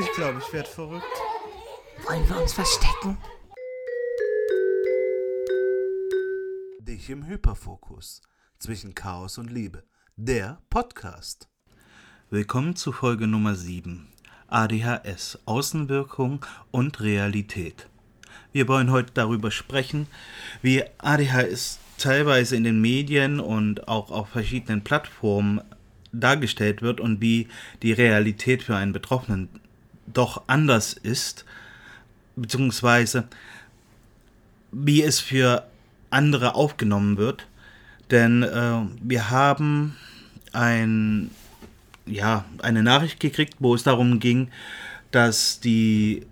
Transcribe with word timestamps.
Ich 0.00 0.12
glaube, 0.12 0.38
ich 0.38 0.52
werde 0.52 0.68
verrückt. 0.68 1.04
Wollen 2.06 2.28
wir 2.28 2.40
uns 2.40 2.52
verstecken? 2.52 3.18
Dich 6.80 7.10
im 7.10 7.26
Hyperfokus. 7.26 8.22
Zwischen 8.60 8.94
Chaos 8.94 9.38
und 9.38 9.50
Liebe. 9.50 9.82
Der 10.14 10.62
Podcast. 10.70 11.48
Willkommen 12.30 12.76
zu 12.76 12.92
Folge 12.92 13.26
Nummer 13.26 13.56
7. 13.56 14.06
ADHS, 14.46 15.40
Außenwirkung 15.46 16.46
und 16.70 17.00
Realität. 17.00 17.88
Wir 18.52 18.68
wollen 18.68 18.92
heute 18.92 19.12
darüber 19.14 19.50
sprechen, 19.50 20.06
wie 20.62 20.84
ADHS 20.98 21.80
teilweise 21.98 22.54
in 22.54 22.62
den 22.62 22.80
Medien 22.80 23.40
und 23.40 23.88
auch 23.88 24.12
auf 24.12 24.28
verschiedenen 24.28 24.84
Plattformen 24.84 25.60
dargestellt 26.12 26.82
wird 26.82 27.00
und 27.00 27.20
wie 27.20 27.48
die 27.82 27.92
Realität 27.92 28.62
für 28.62 28.76
einen 28.76 28.92
Betroffenen 28.92 29.48
doch 30.12 30.42
anders 30.46 30.92
ist, 30.92 31.44
beziehungsweise 32.36 33.28
wie 34.70 35.02
es 35.02 35.20
für 35.20 35.66
andere 36.10 36.54
aufgenommen 36.54 37.16
wird. 37.16 37.46
Denn 38.10 38.42
äh, 38.42 38.80
wir 39.02 39.30
haben 39.30 39.96
ein, 40.52 41.30
ja, 42.06 42.44
eine 42.62 42.82
Nachricht 42.82 43.20
gekriegt, 43.20 43.56
wo 43.58 43.74
es 43.74 43.82
darum 43.82 44.18
ging, 44.20 44.50
dass 45.10 45.60
die 45.60 46.26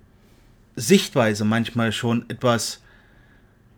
Sichtweise 0.74 1.44
manchmal 1.44 1.92
schon 1.92 2.28
etwas 2.28 2.80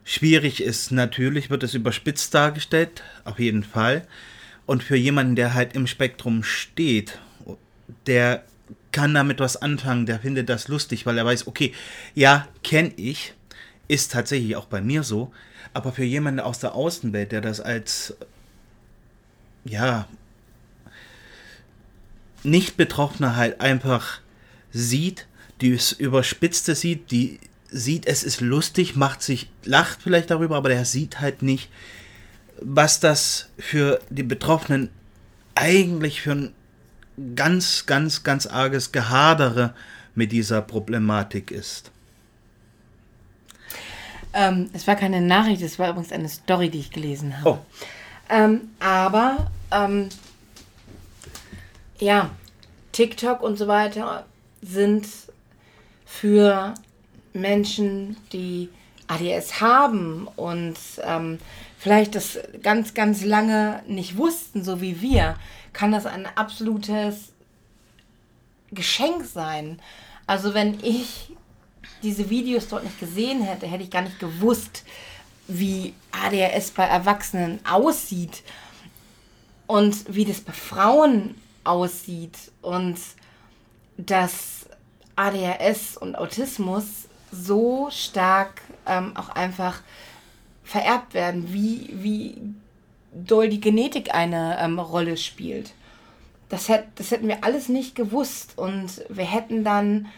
schwierig 0.05 0.63
ist. 0.63 0.91
Natürlich 0.91 1.51
wird 1.51 1.63
es 1.63 1.75
überspitzt 1.75 2.35
dargestellt, 2.35 3.03
auf 3.25 3.39
jeden 3.39 3.63
Fall. 3.63 4.07
Und 4.67 4.83
für 4.83 4.97
jemanden, 4.97 5.37
der 5.37 5.55
halt 5.55 5.75
im 5.75 5.87
Spektrum 5.87 6.43
steht, 6.43 7.19
der 8.07 8.45
kann 8.99 9.15
damit 9.15 9.39
was 9.39 9.57
anfangen, 9.57 10.07
der 10.07 10.19
findet 10.19 10.49
das 10.49 10.67
lustig, 10.67 11.07
weil 11.07 11.17
er 11.17 11.25
weiß, 11.25 11.47
okay, 11.47 11.73
ja, 12.17 12.49
kenne 12.65 12.91
ich, 12.97 13.33
ist 13.87 14.11
tatsächlich 14.11 14.57
auch 14.57 14.65
bei 14.65 14.81
mir 14.81 15.05
so, 15.05 15.33
aber 15.73 15.93
für 15.93 16.03
jemanden 16.03 16.41
aus 16.41 16.59
der 16.59 16.75
Außenwelt, 16.75 17.31
der 17.31 17.41
das 17.41 17.61
als, 17.61 18.17
ja, 19.65 20.09
nicht 22.43 22.77
Betroffener 22.77 23.37
halt 23.37 23.61
einfach 23.61 24.19
sieht, 24.73 25.29
die 25.61 25.75
es 25.75 25.93
überspitzte 25.93 26.75
sieht, 26.75 27.13
die 27.13 27.39
sieht, 27.71 28.05
es 28.05 28.25
ist 28.25 28.41
lustig, 28.41 28.97
macht 28.97 29.23
sich, 29.23 29.49
lacht 29.63 30.03
vielleicht 30.03 30.33
darüber, 30.33 30.57
aber 30.57 30.71
der 30.71 30.85
sieht 30.85 31.21
halt 31.21 31.43
nicht, 31.43 31.71
was 32.61 32.99
das 32.99 33.49
für 33.59 34.01
die 34.11 34.25
Betroffenen 34.25 34.91
eigentlich 35.55 36.21
für 36.21 36.33
ein 36.33 36.53
ganz, 37.35 37.87
ganz, 37.87 38.23
ganz 38.23 38.47
arges 38.47 38.93
Gehadere 38.93 39.75
mit 40.15 40.33
dieser 40.33 40.63
Problematik 40.63 41.51
ist. 41.51 41.91
Ähm, 44.35 44.69
es 44.73 44.87
war 44.87 44.97
keine 44.97 45.21
Nachricht, 45.21 45.63
es 45.63 45.79
war 45.79 45.91
übrigens 45.91 46.13
eine 46.13 46.29
Story, 46.29 46.69
die 46.69 46.81
ich 46.81 46.91
gelesen 46.91 47.39
habe. 47.39 47.51
Oh. 47.51 47.59
Ähm, 48.29 48.71
aber, 48.79 49.51
ähm, 49.71 50.11
ja, 51.99 52.31
TikTok 52.93 53.43
und 53.43 53.57
so 53.57 53.69
weiter 53.69 54.27
sind 54.61 55.07
für 56.05 56.75
Menschen, 57.33 58.17
die 58.33 58.69
ADS 59.07 59.61
haben 59.61 60.29
und 60.37 60.77
ähm, 61.03 61.39
vielleicht 61.79 62.15
das 62.15 62.39
ganz, 62.63 62.95
ganz 62.95 63.25
lange 63.25 63.83
nicht 63.87 64.17
wussten, 64.17 64.63
so 64.63 64.81
wie 64.81 65.01
wir, 65.01 65.37
kann 65.79 65.93
das 65.93 66.07
ein 66.07 66.27
absolutes 66.35 67.33
Geschenk 68.73 69.25
sein. 69.25 69.81
Also 70.27 70.53
wenn 70.53 70.81
ich 70.83 71.31
diese 72.03 72.31
Videos 72.31 72.67
dort 72.67 72.83
nicht 72.83 72.99
gesehen 72.99 73.43
hätte, 73.43 73.69
hätte 73.69 73.85
ich 73.85 73.91
gar 73.91 74.03
nicht 74.03 74.19
gewusst, 74.19 74.83
wie 75.47 75.95
ADHS 76.11 76.73
bei 76.73 76.83
Erwachsenen 76.83 77.61
aussieht 77.65 78.43
und 79.69 80.13
wie 80.13 80.25
das 80.25 80.41
bei 80.41 80.53
Frauen 80.53 81.37
aussieht 81.63 82.37
und 82.61 82.99
dass 83.97 84.67
ADHS 85.15 85.97
und 85.97 86.19
Autismus 86.19 86.87
so 87.31 87.89
stark 87.93 88.63
ähm, 88.85 89.17
auch 89.17 89.29
einfach 89.29 89.81
vererbt 90.65 91.15
werden, 91.15 91.53
wie, 91.53 91.89
wie 91.93 92.55
doll 93.13 93.49
die 93.49 93.61
Genetik 93.61 94.15
eine 94.15 94.59
ähm, 94.61 94.79
Rolle 94.79 95.17
spielt. 95.17 95.73
Das, 96.49 96.69
hätt, 96.69 96.87
das 96.97 97.11
hätten 97.11 97.29
wir 97.29 97.45
alles 97.45 97.69
nicht 97.69 97.95
gewusst 97.95 98.57
und 98.57 99.03
wir 99.09 99.25
hätten 99.25 99.65
dann 99.65 100.09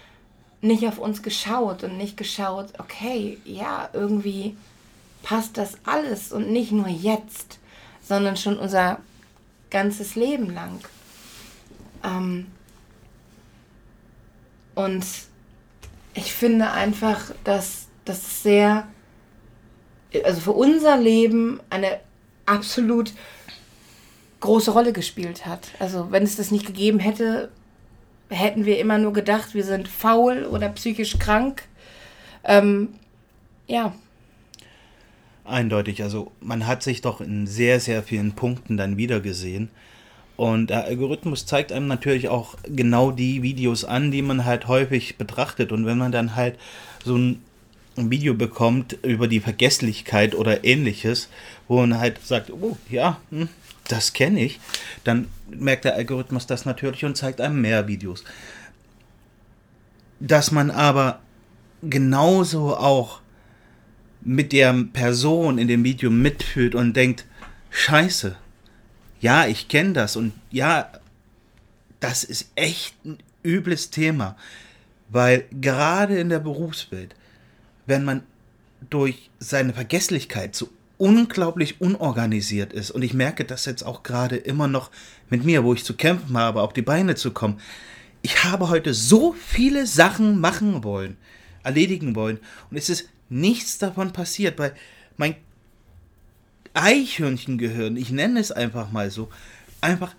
nicht 0.61 0.87
auf 0.87 0.99
uns 0.99 1.23
geschaut 1.23 1.84
und 1.84 1.97
nicht 1.97 2.17
geschaut, 2.17 2.67
okay, 2.79 3.39
ja, 3.45 3.89
irgendwie 3.93 4.56
passt 5.23 5.56
das 5.56 5.79
alles 5.84 6.33
und 6.33 6.50
nicht 6.50 6.73
nur 6.73 6.89
jetzt, 6.89 7.59
sondern 8.03 8.37
schon 8.37 8.59
unser 8.59 8.99
ganzes 9.71 10.15
Leben 10.15 10.53
lang. 10.53 10.81
Ähm 12.05 12.47
und 14.75 15.05
ich 16.15 16.33
finde 16.33 16.71
einfach, 16.71 17.33
dass 17.45 17.89
das 18.05 18.43
sehr, 18.43 18.89
also 20.25 20.41
für 20.41 20.53
unser 20.53 20.97
Leben 20.97 21.61
eine 21.71 22.00
absolut 22.47 23.12
große 24.41 24.71
Rolle 24.71 24.93
gespielt 24.93 25.47
hat. 25.47 25.69
Also 25.78 26.11
wenn 26.11 26.23
es 26.23 26.37
das 26.37 26.51
nicht 26.51 26.67
gegeben 26.67 26.99
hätte, 26.99 27.51
hätten 28.28 28.65
wir 28.65 28.78
immer 28.78 28.99
nur 28.99 29.12
gedacht, 29.12 29.55
wir 29.55 29.65
sind 29.65 29.89
faul 29.89 30.45
oder 30.45 30.69
psychisch 30.71 31.19
krank. 31.19 31.65
Ähm, 32.45 32.89
ja. 33.67 33.95
Eindeutig, 35.45 36.03
also 36.03 36.33
man 36.41 36.67
hat 36.67 36.83
sich 36.83 37.03
doch 37.03 37.21
in 37.21 37.47
sehr, 37.47 37.81
sehr 37.81 38.03
vielen 38.03 38.33
Punkten 38.33 38.77
dann 38.77 38.97
wiedergesehen. 38.97 39.71
Und 40.37 40.71
der 40.71 40.84
Algorithmus 40.84 41.45
zeigt 41.45 41.71
einem 41.71 41.87
natürlich 41.87 42.29
auch 42.31 42.55
genau 42.65 43.11
die 43.11 43.43
Videos 43.43 43.84
an, 43.84 44.11
die 44.11 44.23
man 44.23 44.47
halt 44.47 44.69
häufig 44.69 45.19
betrachtet. 45.19 45.71
Und 45.71 45.84
wenn 45.84 45.99
man 45.99 46.12
dann 46.12 46.34
halt 46.34 46.59
so 47.05 47.17
ein 47.17 47.43
Video 48.09 48.34
bekommt 48.34 48.97
über 49.03 49.27
die 49.27 49.41
Vergesslichkeit 49.41 50.37
oder 50.37 50.65
ähnliches, 50.65 51.28
wo 51.66 51.81
man 51.81 51.99
halt 51.99 52.25
sagt, 52.25 52.50
oh 52.53 52.78
ja, 52.88 53.21
hm, 53.31 53.49
das 53.88 54.12
kenne 54.12 54.41
ich, 54.41 54.61
dann 55.05 55.27
merkt 55.50 55.84
der 55.84 55.97
Algorithmus 55.97 56.47
das 56.47 56.65
natürlich 56.65 57.05
und 57.05 57.16
zeigt 57.16 57.41
einem 57.41 57.61
mehr 57.61 57.88
Videos. 57.88 58.22
Dass 60.21 60.53
man 60.53 60.71
aber 60.71 61.21
genauso 61.83 62.77
auch 62.77 63.21
mit 64.22 64.53
der 64.53 64.72
Person 64.93 65.59
in 65.59 65.69
dem 65.69 65.82
Video 65.84 66.11
mitfühlt 66.11 66.75
und 66.75 66.94
denkt, 66.94 67.25
scheiße, 67.71 68.37
ja, 69.21 69.47
ich 69.47 69.69
kenne 69.69 69.93
das 69.93 70.17
und 70.17 70.32
ja, 70.50 70.91
das 72.00 72.25
ist 72.25 72.50
echt 72.55 72.94
ein 73.05 73.19
übles 73.43 73.91
Thema, 73.91 74.37
weil 75.09 75.44
gerade 75.61 76.19
in 76.19 76.28
der 76.28 76.38
Berufswelt, 76.38 77.15
wenn 77.91 78.05
man 78.05 78.23
durch 78.89 79.31
seine 79.39 79.75
Vergesslichkeit 79.75 80.56
so 80.56 80.71
unglaublich 80.97 81.81
unorganisiert 81.81 82.73
ist. 82.73 82.91
Und 82.91 83.03
ich 83.03 83.12
merke 83.12 83.45
das 83.45 83.67
jetzt 83.67 83.83
auch 83.83 84.03
gerade 84.03 84.37
immer 84.37 84.69
noch 84.69 84.91
mit 85.28 85.45
mir, 85.45 85.65
wo 85.65 85.75
ich 85.75 85.84
zu 85.84 85.95
kämpfen 85.95 86.39
habe, 86.39 86.62
auf 86.62 86.73
die 86.73 86.83
Beine 86.83 87.17
zu 87.17 87.33
kommen. 87.33 87.61
Ich 88.23 88.45
habe 88.45 88.69
heute 88.69 88.95
so 88.95 89.33
viele 89.33 89.87
Sachen 89.87 90.41
machen 90.41 90.84
wollen, 90.84 91.17
erledigen 91.62 92.15
wollen. 92.15 92.39
Und 92.71 92.77
es 92.77 92.89
ist 92.89 93.09
nichts 93.29 93.79
davon 93.79 94.12
passiert, 94.12 94.59
weil 94.59 94.75
mein 95.17 95.34
Eichhörnchengehirn, 96.75 97.97
ich 97.97 98.11
nenne 98.11 98.39
es 98.39 98.53
einfach 98.53 98.93
mal 98.93 99.11
so, 99.11 99.31
einfach 99.81 100.15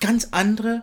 ganz 0.00 0.28
andere 0.32 0.82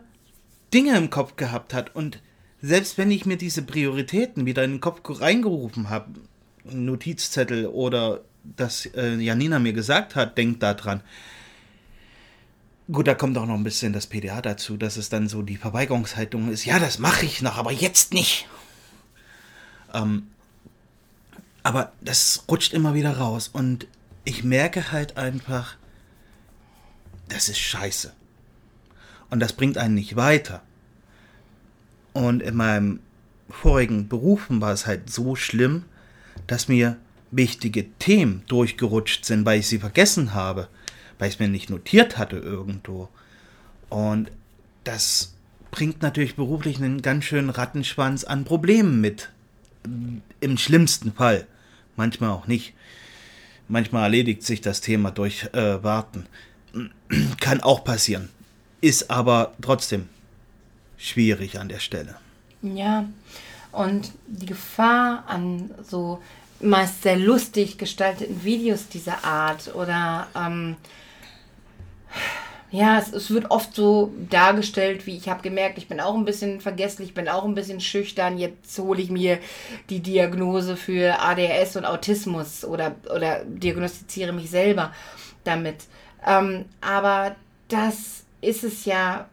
Dinge 0.74 0.96
im 0.96 1.10
Kopf 1.10 1.36
gehabt 1.36 1.74
hat. 1.74 1.96
Und 1.96 2.22
selbst 2.62 2.98
wenn 2.98 3.12
ich 3.12 3.26
mir 3.26 3.38
diese 3.38 3.62
Prioritäten 3.62 4.46
wieder 4.46 4.64
in 4.64 4.74
den 4.74 4.82
Kopf 4.82 5.02
reingerufen 5.22 5.90
habe, 5.90 6.20
Notizzettel 6.64 7.68
oder 7.68 8.22
das 8.44 8.86
äh, 8.88 9.16
Janina 9.16 9.60
mir 9.60 9.74
gesagt 9.74 10.16
hat, 10.16 10.38
denkt 10.38 10.64
daran. 10.64 11.02
Gut, 12.90 13.08
da 13.08 13.16
kommt 13.16 13.38
auch 13.38 13.46
noch 13.46 13.56
ein 13.56 13.64
bisschen 13.64 13.92
das 13.92 14.08
PDA 14.08 14.42
dazu, 14.42 14.78
dass 14.78 14.96
es 14.96 15.10
dann 15.10 15.28
so 15.28 15.42
die 15.42 15.58
Verweigerungshaltung 15.58 16.50
ist. 16.50 16.66
Ja, 16.66 16.80
das 16.80 17.00
mache 17.00 17.26
ich 17.26 17.42
noch, 17.42 17.58
aber 17.58 17.72
jetzt 17.72 18.14
nicht. 18.14 18.48
Ähm, 19.94 20.28
aber 21.64 21.92
das 22.00 22.46
rutscht 22.50 22.74
immer 22.74 22.94
wieder 22.94 23.18
raus 23.18 23.50
und 23.50 23.88
ich 24.24 24.44
merke 24.44 24.92
halt 24.92 25.18
einfach, 25.18 25.76
das 27.28 27.50
ist 27.50 27.60
scheiße. 27.60 28.14
Und 29.30 29.42
das 29.42 29.52
bringt 29.52 29.78
einen 29.78 29.96
nicht 29.96 30.16
weiter. 30.16 30.64
Und 32.18 32.42
in 32.42 32.56
meinem 32.56 33.00
vorigen 33.48 34.08
Berufen 34.08 34.60
war 34.60 34.74
es 34.74 34.88
halt 34.88 35.08
so 35.12 35.36
schlimm, 35.36 35.84
dass 36.48 36.68
mir 36.68 36.98
wichtige 37.30 37.92
Themen 38.00 38.42
durchgerutscht 38.48 39.24
sind, 39.24 39.46
weil 39.46 39.60
ich 39.60 39.68
sie 39.68 39.78
vergessen 39.78 40.34
habe, 40.34 40.68
weil 41.20 41.28
ich 41.28 41.36
es 41.36 41.40
mir 41.40 41.48
nicht 41.48 41.70
notiert 41.70 42.18
hatte 42.18 42.38
irgendwo. 42.38 43.10
Und 43.90 44.32
das 44.84 45.36
bringt 45.70 46.02
natürlich 46.02 46.36
beruflich 46.36 46.78
einen 46.78 47.04
ganz 47.04 47.26
schönen 47.26 47.52
Rattenschwanz 47.52 48.24
an 48.24 48.46
Problemen 48.46 49.00
mit. 49.00 49.30
Im 50.40 50.58
schlimmsten 50.58 51.14
Fall. 51.14 51.46
Manchmal 51.98 52.32
auch 52.32 52.48
nicht. 52.48 52.74
Manchmal 53.68 54.06
erledigt 54.06 54.42
sich 54.42 54.62
das 54.62 54.82
Thema 54.82 55.12
durch 55.12 55.50
äh, 55.54 55.84
Warten. 55.84 56.26
Kann 57.40 57.62
auch 57.62 57.84
passieren. 57.84 58.30
Ist 58.82 59.12
aber 59.12 59.54
trotzdem 59.62 60.10
schwierig 60.98 61.60
an 61.60 61.70
der 61.70 61.80
Stelle. 61.80 62.16
Ja, 62.62 63.06
und 63.72 64.12
die 64.28 64.46
Gefahr 64.46 65.24
an 65.28 65.72
so 65.88 66.22
meist 66.60 67.04
sehr 67.04 67.18
lustig 67.18 67.78
gestalteten 67.78 68.44
Videos 68.44 68.88
dieser 68.88 69.24
Art 69.24 69.76
oder 69.76 70.28
ähm, 70.36 70.76
ja, 72.72 72.98
es, 72.98 73.14
es, 73.14 73.30
wird 73.30 73.52
oft 73.52 73.76
so 73.76 74.12
dargestellt, 74.30 75.06
wie 75.06 75.16
ich 75.16 75.30
habe 75.30 75.42
gemerkt, 75.42 75.78
ich 75.78 75.88
bin 75.88 76.02
auch 76.02 76.16
ein 76.16 76.26
bisschen 76.26 76.60
vergesslich, 76.60 77.10
ich 77.10 77.14
bin 77.14 77.30
auch 77.30 77.46
ein 77.46 77.56
bisschen 77.56 77.80
schüchtern, 77.80 78.38
jetzt 78.38 78.78
hole 78.80 79.02
ich 79.02 79.10
mir 79.10 79.40
die 79.90 80.02
Diagnose 80.02 80.76
für 80.76 81.20
ADHS 81.20 81.78
und 81.78 81.86
Autismus 81.86 82.66
oder, 82.66 82.96
oder 83.14 83.46
diagnostiziere 83.46 84.34
mich 84.34 84.50
selber 84.50 84.94
damit. 85.44 85.86
Ähm, 86.26 86.66
aber 86.82 87.36
das 87.70 88.26
ist 88.42 88.64
es 88.64 88.84
ja 88.86 89.30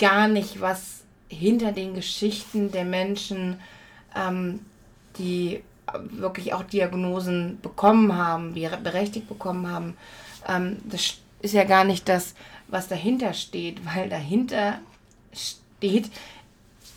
gar 0.00 0.26
nicht, 0.26 0.60
was 0.60 1.04
hinter 1.28 1.70
den 1.70 1.94
Geschichten 1.94 2.72
der 2.72 2.84
Menschen, 2.84 3.60
ähm, 4.16 4.60
die 5.18 5.62
wirklich 6.10 6.52
auch 6.54 6.64
Diagnosen 6.64 7.60
bekommen 7.62 8.16
haben, 8.16 8.54
berechtigt 8.54 9.28
bekommen 9.28 9.68
haben, 9.68 9.96
ähm, 10.48 10.78
das 10.84 11.18
ist 11.42 11.54
ja 11.54 11.64
gar 11.64 11.84
nicht 11.84 12.08
das, 12.08 12.34
was 12.68 12.88
dahinter 12.88 13.32
steht, 13.32 13.84
weil 13.86 14.08
dahinter 14.08 14.78
steht 15.32 16.10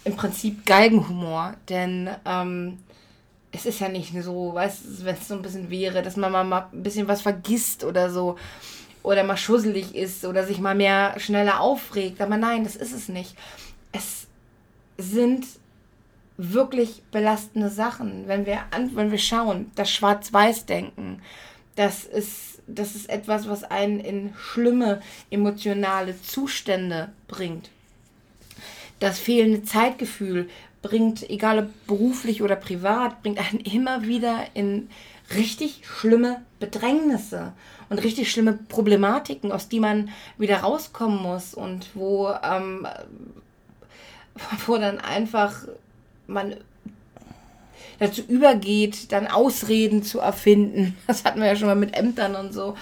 im 0.03 0.15
Prinzip 0.15 0.65
Geigenhumor, 0.65 1.53
denn 1.69 2.09
ähm, 2.25 2.79
es 3.51 3.65
ist 3.65 3.79
ja 3.79 3.89
nicht 3.89 4.13
so, 4.23 4.53
weißt 4.53 4.83
du, 4.85 5.05
wenn 5.05 5.15
es 5.15 5.27
so 5.27 5.35
ein 5.35 5.41
bisschen 5.41 5.69
wäre, 5.69 6.01
dass 6.01 6.17
man 6.17 6.31
mal 6.31 6.67
ein 6.71 6.83
bisschen 6.83 7.07
was 7.07 7.21
vergisst 7.21 7.83
oder 7.83 8.09
so 8.09 8.37
oder 9.03 9.23
mal 9.23 9.37
schusselig 9.37 9.95
ist 9.95 10.25
oder 10.25 10.45
sich 10.45 10.59
mal 10.59 10.75
mehr 10.75 11.19
schneller 11.19 11.59
aufregt, 11.59 12.21
aber 12.21 12.37
nein, 12.37 12.63
das 12.63 12.75
ist 12.75 12.93
es 12.93 13.09
nicht. 13.09 13.35
Es 13.91 14.27
sind 14.97 15.45
wirklich 16.37 17.03
belastende 17.11 17.69
Sachen, 17.69 18.27
wenn 18.27 18.45
wir 18.45 18.59
an, 18.71 18.95
wenn 18.95 19.11
wir 19.11 19.19
schauen, 19.19 19.71
das 19.75 19.91
Schwarz-Weiß-Denken, 19.91 21.21
das 21.75 22.05
ist, 22.05 22.61
das 22.65 22.95
ist 22.95 23.09
etwas, 23.09 23.47
was 23.47 23.63
einen 23.63 23.99
in 23.99 24.33
schlimme 24.35 25.01
emotionale 25.29 26.19
Zustände 26.21 27.11
bringt. 27.27 27.69
Das 28.99 29.19
fehlende 29.19 29.63
Zeitgefühl 29.63 30.49
bringt, 30.81 31.29
egal 31.29 31.59
ob 31.59 31.87
beruflich 31.87 32.41
oder 32.41 32.55
privat, 32.55 33.21
bringt 33.21 33.39
einen 33.39 33.59
immer 33.61 34.03
wieder 34.03 34.45
in 34.53 34.89
richtig 35.35 35.81
schlimme 35.85 36.41
Bedrängnisse 36.59 37.53
und 37.89 38.03
richtig 38.03 38.31
schlimme 38.31 38.53
Problematiken, 38.53 39.51
aus 39.51 39.69
die 39.69 39.79
man 39.79 40.09
wieder 40.37 40.57
rauskommen 40.57 41.21
muss 41.21 41.53
und 41.53 41.87
wo, 41.93 42.29
ähm, 42.43 42.87
wo 44.65 44.77
dann 44.77 44.99
einfach 44.99 45.67
man 46.27 46.55
dazu 47.99 48.21
übergeht, 48.21 49.11
dann 49.11 49.27
Ausreden 49.27 50.03
zu 50.03 50.19
erfinden. 50.19 50.97
Das 51.07 51.23
hatten 51.25 51.39
wir 51.39 51.47
ja 51.47 51.55
schon 51.55 51.67
mal 51.67 51.75
mit 51.75 51.95
Ämtern 51.95 52.35
und 52.35 52.53
so. 52.53 52.75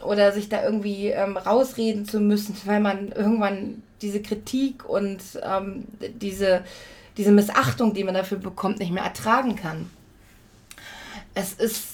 Oder 0.00 0.32
sich 0.32 0.48
da 0.48 0.64
irgendwie 0.64 1.08
ähm, 1.08 1.36
rausreden 1.36 2.06
zu 2.06 2.20
müssen, 2.20 2.56
weil 2.64 2.80
man 2.80 3.12
irgendwann 3.12 3.82
diese 4.00 4.20
Kritik 4.20 4.88
und 4.88 5.20
ähm, 5.42 5.84
diese, 6.20 6.64
diese 7.16 7.30
Missachtung, 7.30 7.94
die 7.94 8.02
man 8.02 8.14
dafür 8.14 8.38
bekommt, 8.38 8.80
nicht 8.80 8.90
mehr 8.90 9.04
ertragen 9.04 9.54
kann. 9.54 9.88
Es 11.34 11.52
ist, 11.54 11.91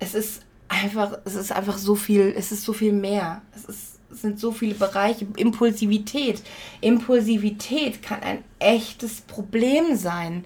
es 0.00 0.14
ist 0.14 0.42
einfach, 0.68 1.18
es 1.24 1.34
ist 1.34 1.52
einfach 1.52 1.78
so 1.78 1.94
viel, 1.94 2.34
es 2.36 2.50
ist 2.50 2.64
so 2.64 2.72
viel 2.72 2.92
mehr. 2.92 3.42
Es 3.54 3.64
ist, 3.64 4.00
es 4.10 4.22
sind 4.22 4.40
so 4.40 4.50
viele 4.50 4.74
Bereiche. 4.74 5.26
Impulsivität. 5.36 6.42
Impulsivität 6.80 8.02
kann 8.02 8.22
ein 8.22 8.44
echtes 8.58 9.20
Problem 9.20 9.96
sein 9.96 10.44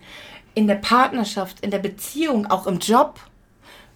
in 0.54 0.66
der 0.66 0.76
Partnerschaft, 0.76 1.60
in 1.60 1.70
der 1.70 1.78
Beziehung, 1.78 2.46
auch 2.46 2.66
im 2.66 2.78
Job, 2.78 3.18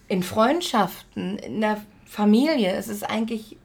in 0.07 0.23
Freundschaften, 0.23 1.37
in 1.37 1.61
der 1.61 1.81
Familie. 2.05 2.73
Es 2.73 2.87
ist 2.87 3.03
eigentlich 3.03 3.57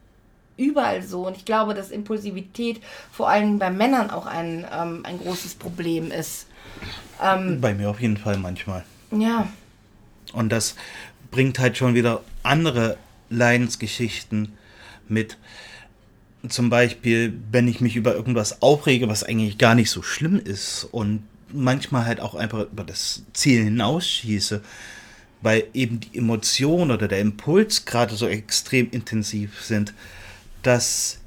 überall 0.57 1.01
so. 1.01 1.27
Und 1.27 1.37
ich 1.37 1.45
glaube, 1.45 1.73
dass 1.73 1.91
Impulsivität 1.91 2.81
vor 3.11 3.29
allem 3.29 3.59
bei 3.59 3.71
Männern 3.71 4.09
auch 4.09 4.25
ein, 4.25 4.65
ähm, 4.71 5.01
ein 5.03 5.19
großes 5.19 5.55
Problem 5.55 6.11
ist. 6.11 6.47
Ähm, 7.21 7.59
bei 7.61 7.73
mir 7.73 7.89
auf 7.89 7.99
jeden 7.99 8.17
Fall 8.17 8.37
manchmal. 8.37 8.83
Ja. 9.11 9.47
Und 10.33 10.49
das 10.49 10.75
bringt 11.35 11.59
halt 11.59 11.75
schon 11.75 11.95
wieder 11.95 12.23
andere 12.43 12.95
Leidensgeschichten 13.29 14.53
mit. 15.09 15.37
Zum 16.47 16.69
Beispiel, 16.69 17.37
wenn 17.51 17.67
ich 17.67 17.81
mich 17.81 17.97
über 17.97 18.15
irgendwas 18.15 18.61
aufrege, 18.61 19.09
was 19.09 19.25
eigentlich 19.25 19.57
gar 19.57 19.75
nicht 19.75 19.89
so 19.89 20.01
schlimm 20.01 20.39
ist 20.39 20.87
und 20.91 21.23
manchmal 21.51 22.05
halt 22.05 22.21
auch 22.21 22.35
einfach 22.35 22.71
über 22.71 22.85
das 22.85 23.23
Ziel 23.33 23.65
hinausschieße, 23.65 24.61
weil 25.41 25.65
eben 25.73 25.99
die 25.99 26.17
Emotion 26.17 26.89
oder 26.89 27.09
der 27.09 27.19
Impuls 27.19 27.83
gerade 27.83 28.15
so 28.15 28.29
extrem 28.29 28.89
intensiv 28.91 29.61
sind, 29.61 29.93
das 30.63 31.19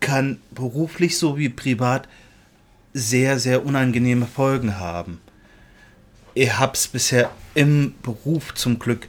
kann 0.00 0.40
beruflich 0.54 1.18
sowie 1.18 1.50
privat 1.50 2.08
sehr, 2.94 3.38
sehr 3.38 3.66
unangenehme 3.66 4.24
Folgen 4.24 4.78
haben. 4.78 5.20
Ich 6.32 6.58
es 6.72 6.88
bisher 6.88 7.30
im 7.54 7.94
Beruf 8.02 8.54
zum 8.54 8.78
Glück 8.78 9.08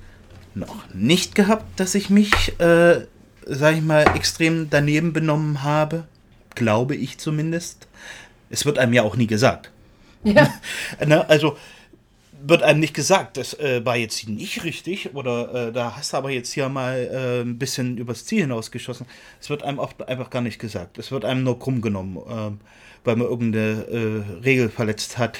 noch 0.53 0.93
nicht 0.93 1.35
gehabt, 1.35 1.79
dass 1.79 1.95
ich 1.95 2.09
mich, 2.09 2.59
äh, 2.59 3.05
sag 3.45 3.75
ich 3.75 3.81
mal, 3.81 4.05
extrem 4.15 4.69
daneben 4.69 5.13
benommen 5.13 5.63
habe. 5.63 6.05
Glaube 6.55 6.95
ich 6.95 7.17
zumindest. 7.17 7.87
Es 8.49 8.65
wird 8.65 8.77
einem 8.77 8.93
ja 8.93 9.03
auch 9.03 9.17
nie 9.17 9.27
gesagt. 9.27 9.71
Ja. 10.23 10.53
ne, 11.05 11.27
also 11.29 11.57
wird 12.47 12.63
einem 12.63 12.79
nicht 12.79 12.93
gesagt, 12.93 13.37
das 13.37 13.53
äh, 13.59 13.83
war 13.85 13.95
jetzt 13.95 14.27
nicht 14.27 14.63
richtig 14.63 15.15
oder 15.15 15.69
äh, 15.69 15.71
da 15.73 15.95
hast 15.95 16.13
du 16.13 16.17
aber 16.17 16.29
jetzt 16.29 16.51
hier 16.53 16.69
mal 16.69 16.97
äh, 17.11 17.41
ein 17.41 17.57
bisschen 17.57 17.97
übers 17.97 18.25
Ziel 18.25 18.41
hinausgeschossen. 18.41 19.07
Es 19.41 19.49
wird 19.49 19.63
einem 19.63 19.79
oft 19.79 20.07
einfach 20.07 20.29
gar 20.29 20.41
nicht 20.41 20.59
gesagt. 20.59 20.99
Es 20.99 21.11
wird 21.11 21.25
einem 21.25 21.43
nur 21.43 21.57
krumm 21.57 21.81
genommen, 21.81 22.17
ähm, 22.29 22.59
weil 23.03 23.15
man 23.15 23.27
irgendeine 23.27 23.85
äh, 23.87 24.41
Regel 24.43 24.69
verletzt 24.69 25.17
hat 25.17 25.39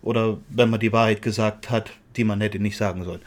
oder 0.00 0.38
wenn 0.48 0.70
man 0.70 0.80
die 0.80 0.92
Wahrheit 0.92 1.22
gesagt 1.22 1.70
hat, 1.70 1.90
die 2.18 2.24
man 2.24 2.40
hätte 2.40 2.58
nicht 2.58 2.76
sagen 2.76 3.04
sollen. 3.04 3.22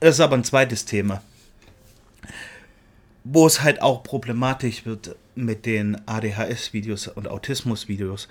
Das 0.00 0.14
ist 0.14 0.20
aber 0.20 0.36
ein 0.36 0.44
zweites 0.44 0.84
Thema. 0.84 1.22
Wo 3.24 3.46
es 3.46 3.62
halt 3.62 3.82
auch 3.82 4.02
problematisch 4.02 4.86
wird 4.86 5.16
mit 5.34 5.66
den 5.66 6.00
ADHS-Videos 6.06 7.08
und 7.08 7.28
Autismus-Videos, 7.28 8.28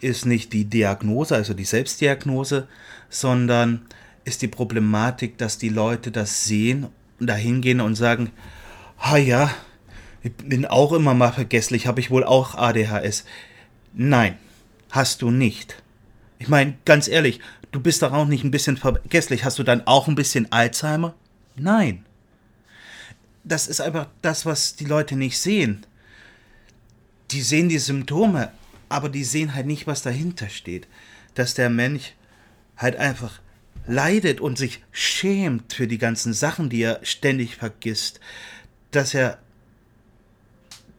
ist 0.00 0.26
nicht 0.26 0.52
die 0.52 0.64
Diagnose, 0.64 1.34
also 1.34 1.54
die 1.54 1.64
Selbstdiagnose, 1.64 2.68
sondern 3.10 3.86
ist 4.24 4.42
die 4.42 4.48
Problematik, 4.48 5.38
dass 5.38 5.58
die 5.58 5.70
Leute 5.70 6.10
das 6.10 6.44
sehen 6.44 6.86
und 7.18 7.26
da 7.26 7.34
hingehen 7.34 7.80
und 7.80 7.96
sagen, 7.96 8.30
ha 8.98 9.16
ja, 9.16 9.50
ich 10.22 10.32
bin 10.34 10.66
auch 10.66 10.92
immer 10.92 11.14
mal 11.14 11.32
vergesslich, 11.32 11.86
habe 11.86 12.00
ich 12.00 12.10
wohl 12.10 12.24
auch 12.24 12.54
ADHS. 12.54 13.24
Nein, 13.94 14.36
hast 14.90 15.22
du 15.22 15.30
nicht. 15.30 15.82
Ich 16.38 16.48
meine, 16.48 16.76
ganz 16.84 17.08
ehrlich, 17.08 17.40
du 17.72 17.80
bist 17.80 18.02
doch 18.02 18.12
auch 18.12 18.26
nicht 18.26 18.44
ein 18.44 18.50
bisschen 18.50 18.76
vergesslich. 18.76 19.44
Hast 19.44 19.58
du 19.58 19.62
dann 19.62 19.86
auch 19.86 20.08
ein 20.08 20.14
bisschen 20.14 20.50
Alzheimer? 20.52 21.14
Nein. 21.56 22.04
Das 23.44 23.66
ist 23.66 23.80
einfach 23.80 24.08
das, 24.22 24.46
was 24.46 24.76
die 24.76 24.84
Leute 24.84 25.16
nicht 25.16 25.38
sehen. 25.38 25.86
Die 27.30 27.42
sehen 27.42 27.68
die 27.68 27.78
Symptome, 27.78 28.52
aber 28.88 29.08
die 29.08 29.24
sehen 29.24 29.54
halt 29.54 29.66
nicht, 29.66 29.86
was 29.86 30.02
dahinter 30.02 30.48
steht. 30.48 30.86
Dass 31.34 31.54
der 31.54 31.70
Mensch 31.70 32.14
halt 32.76 32.96
einfach 32.96 33.40
leidet 33.86 34.40
und 34.40 34.58
sich 34.58 34.82
schämt 34.92 35.72
für 35.72 35.86
die 35.86 35.98
ganzen 35.98 36.32
Sachen, 36.32 36.68
die 36.68 36.82
er 36.82 37.00
ständig 37.02 37.56
vergisst. 37.56 38.20
Dass 38.90 39.14
er 39.14 39.38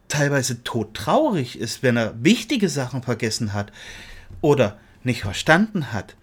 teilweise 0.08 0.64
todtraurig 0.64 1.58
ist, 1.58 1.82
wenn 1.82 1.96
er 1.96 2.22
wichtige 2.22 2.68
Sachen 2.68 3.02
vergessen 3.02 3.52
hat 3.52 3.72
oder 4.40 4.78
nicht 5.04 5.22
verstanden 5.22 5.92
hat, 5.92 6.16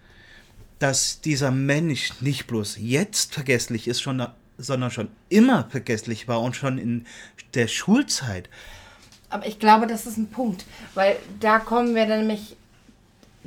dass 0.78 1.20
dieser 1.20 1.50
Mensch 1.50 2.20
nicht 2.20 2.46
bloß 2.46 2.76
jetzt 2.78 3.34
vergesslich 3.34 3.88
ist, 3.88 4.00
schon, 4.00 4.26
sondern 4.58 4.90
schon 4.90 5.08
immer 5.28 5.64
vergesslich 5.70 6.28
war 6.28 6.40
und 6.40 6.56
schon 6.56 6.78
in 6.78 7.06
der 7.54 7.68
Schulzeit. 7.68 8.48
Aber 9.30 9.46
ich 9.46 9.58
glaube, 9.58 9.86
das 9.86 10.06
ist 10.06 10.16
ein 10.16 10.30
Punkt, 10.30 10.64
weil 10.94 11.16
da 11.40 11.58
kommen 11.58 11.94
wir 11.94 12.06
dann 12.06 12.20
nämlich 12.20 12.56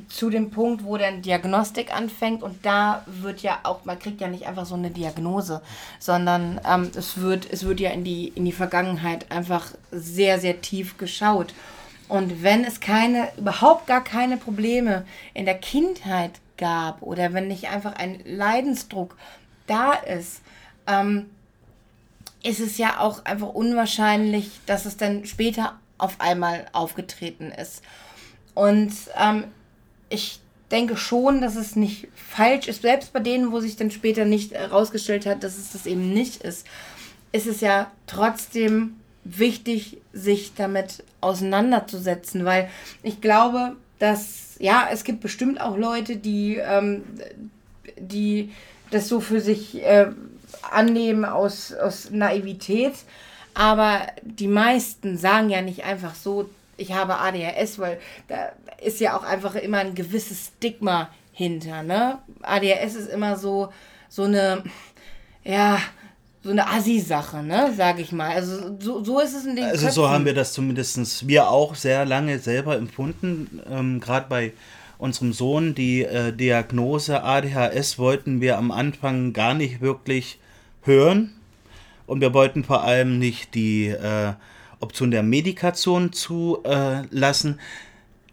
zu 0.08 0.30
dem 0.30 0.52
Punkt, 0.52 0.84
wo 0.84 0.98
dann 0.98 1.22
Diagnostik 1.22 1.94
anfängt 1.94 2.44
und 2.44 2.66
da 2.66 3.06
wird 3.08 3.42
ja 3.42 3.60
auch, 3.64 3.86
man 3.86 4.00
kriegt 4.00 4.22
ja 4.22 4.28
nicht 4.28 4.48
einfach 4.48 4.66
so 4.66 4.76
eine 4.76 4.90
Diagnose, 4.90 5.62
sondern 6.00 6.60
ähm, 6.68 6.92
es, 6.96 7.20
wird, 7.20 7.48
es 7.52 7.66
wird 7.66 7.80
ja 7.80 7.92
in 7.92 8.04
die, 8.04 8.30
in 8.30 8.46
die 8.46 8.52
Vergangenheit 8.52 9.32
einfach 9.32 9.72
sehr, 9.92 10.40
sehr 10.40 10.62
tief 10.62 10.98
geschaut. 10.98 11.54
Und 12.08 12.44
wenn 12.44 12.66
es 12.66 12.80
keine, 12.80 13.30
überhaupt 13.38 13.88
gar 13.88 14.04
keine 14.04 14.38
Probleme 14.38 15.06
in 15.34 15.46
der 15.46 15.58
Kindheit 15.58 16.32
gab 16.62 17.02
oder 17.02 17.34
wenn 17.34 17.50
nicht 17.50 17.68
einfach 17.68 17.96
ein 17.96 18.22
Leidensdruck 18.24 19.18
da 19.68 19.94
ist, 19.94 20.42
ähm, 20.88 21.30
ist 22.44 22.60
es 22.60 22.78
ja 22.78 23.00
auch 23.00 23.26
einfach 23.26 23.50
unwahrscheinlich, 23.50 24.52
dass 24.66 24.86
es 24.86 24.96
dann 24.96 25.26
später 25.26 25.78
auf 25.98 26.22
einmal 26.22 26.68
aufgetreten 26.72 27.52
ist. 27.52 27.82
Und 28.54 28.94
ähm, 29.20 29.46
ich 30.10 30.40
denke 30.72 30.98
schon, 30.98 31.42
dass 31.42 31.56
es 31.56 31.76
nicht 31.76 32.08
falsch 32.16 32.68
ist, 32.68 32.82
selbst 32.82 33.12
bei 33.12 33.20
denen, 33.20 33.52
wo 33.52 33.60
sich 33.60 33.76
dann 33.76 33.92
später 33.92 34.26
nicht 34.26 34.54
herausgestellt 34.54 35.26
hat, 35.26 35.44
dass 35.44 35.58
es 35.58 35.74
das 35.74 35.86
eben 35.86 36.14
nicht 36.14 36.42
ist, 36.44 36.66
ist 37.32 37.48
es 37.48 37.62
ja 37.62 37.92
trotzdem 38.08 38.96
wichtig, 39.24 39.98
sich 40.14 40.54
damit 40.56 41.04
auseinanderzusetzen, 41.22 42.46
weil 42.46 42.70
ich 43.04 43.22
glaube, 43.22 43.76
dass, 44.02 44.56
ja, 44.58 44.88
es 44.92 45.04
gibt 45.04 45.22
bestimmt 45.22 45.62
auch 45.62 45.78
Leute, 45.78 46.16
die, 46.16 46.56
ähm, 46.56 47.04
die 47.98 48.52
das 48.90 49.08
so 49.08 49.20
für 49.20 49.40
sich 49.40 49.84
äh, 49.84 50.08
annehmen 50.72 51.24
aus, 51.24 51.72
aus 51.72 52.10
Naivität, 52.10 52.94
aber 53.54 54.02
die 54.24 54.48
meisten 54.48 55.18
sagen 55.18 55.50
ja 55.52 55.62
nicht 55.62 55.84
einfach 55.84 56.16
so, 56.16 56.50
ich 56.78 56.94
habe 56.94 57.20
ADHS, 57.20 57.78
weil 57.78 58.00
da 58.28 58.52
ist 58.84 59.00
ja 59.00 59.16
auch 59.16 59.24
einfach 59.24 59.54
immer 59.54 59.80
ein 59.80 59.94
gewisses 59.94 60.48
Stigma 60.58 61.10
hinter, 61.32 61.84
ne? 61.84 62.18
ADHS 62.42 62.96
ist 62.96 63.10
immer 63.10 63.38
so, 63.38 63.72
so 64.10 64.24
eine, 64.24 64.64
ja, 65.44 65.78
so 66.44 66.50
eine 66.50 66.68
Assi-Sache, 66.68 67.44
ne, 67.44 67.72
sag 67.76 68.00
ich 68.00 68.12
mal. 68.12 68.32
Also 68.32 68.76
so, 68.80 69.04
so 69.04 69.20
ist 69.20 69.36
es 69.36 69.46
in 69.46 69.56
den 69.56 69.66
Also 69.66 69.86
Köpfen. 69.86 69.92
so 69.92 70.10
haben 70.10 70.26
wir 70.26 70.34
das 70.34 70.54
zumindest 70.54 71.28
wir 71.28 71.50
auch 71.50 71.76
sehr 71.76 72.06
lange 72.06 72.40
selber 72.40 72.76
empfunden. 72.78 73.62
Ähm, 73.70 74.00
Gerade 74.00 74.26
bei 74.28 74.54
unserem 74.98 75.34
Sohn, 75.34 75.76
die 75.76 76.04
äh, 76.04 76.32
Diagnose 76.32 77.24
ADHS 77.24 77.98
wollten 78.00 78.42
wir 78.42 78.58
am 78.58 78.72
Anfang 78.72 79.34
gar 79.34 79.54
nicht 79.54 79.82
wirklich 79.82 80.40
hören. 80.84 81.32
Und 82.08 82.22
wir 82.22 82.34
wollten 82.34 82.64
vor 82.64 82.84
allem 82.84 83.20
nicht 83.20 83.54
die 83.56 83.88
äh, 83.88 84.34
Option 84.80 85.12
der 85.12 85.24
Medikation 85.24 86.12
zulassen. 86.12 87.60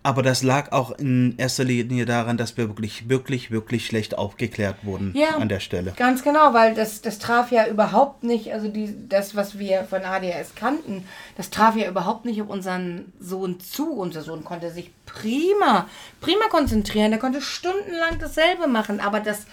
Aber 0.02 0.23
das 0.23 0.43
lag 0.43 0.73
auch 0.73 0.93
in 0.93 1.35
erster 1.38 1.64
Linie 1.64 2.07
daran, 2.07 2.37
dass 2.37 2.57
wir 2.57 2.69
wirklich, 2.69 3.09
wirklich, 3.09 3.50
wirklich 3.50 3.85
schlecht 3.85 4.17
aufgeklärt 4.17 4.76
wurden 4.85 5.12
ja, 5.14 5.37
an 5.37 5.49
der 5.49 5.61
Stelle. 5.61 5.93
Ganz 5.97 6.23
genau, 6.23 6.55
weil 6.55 6.75
das, 6.75 7.02
das 7.02 7.19
traf 7.19 7.50
ja 7.50 7.67
überhaupt 7.67 8.23
nicht, 8.23 8.52
also 8.52 8.69
die, 8.69 8.95
das, 9.09 9.35
was 9.35 9.59
wir 9.59 9.85
von 9.85 10.02
ADHS 10.05 10.55
kannten, 10.55 11.05
das 11.37 11.50
traf 11.50 11.76
ja 11.76 11.88
überhaupt 11.88 12.25
nicht 12.25 12.40
auf 12.40 12.49
unseren 12.49 13.12
Sohn 13.19 13.61
zu. 13.61 13.93
Unser 13.93 14.23
Sohn 14.23 14.45
konnte 14.45 14.71
sich 14.71 14.93
prima, 15.05 15.88
prima 16.21 16.47
konzentrieren, 16.49 17.11
der 17.11 17.21
konnte 17.21 17.43
stundenlang 17.43 18.19
dasselbe 18.21 18.69
machen, 18.69 19.00
aber 19.00 19.21
das 19.21 19.47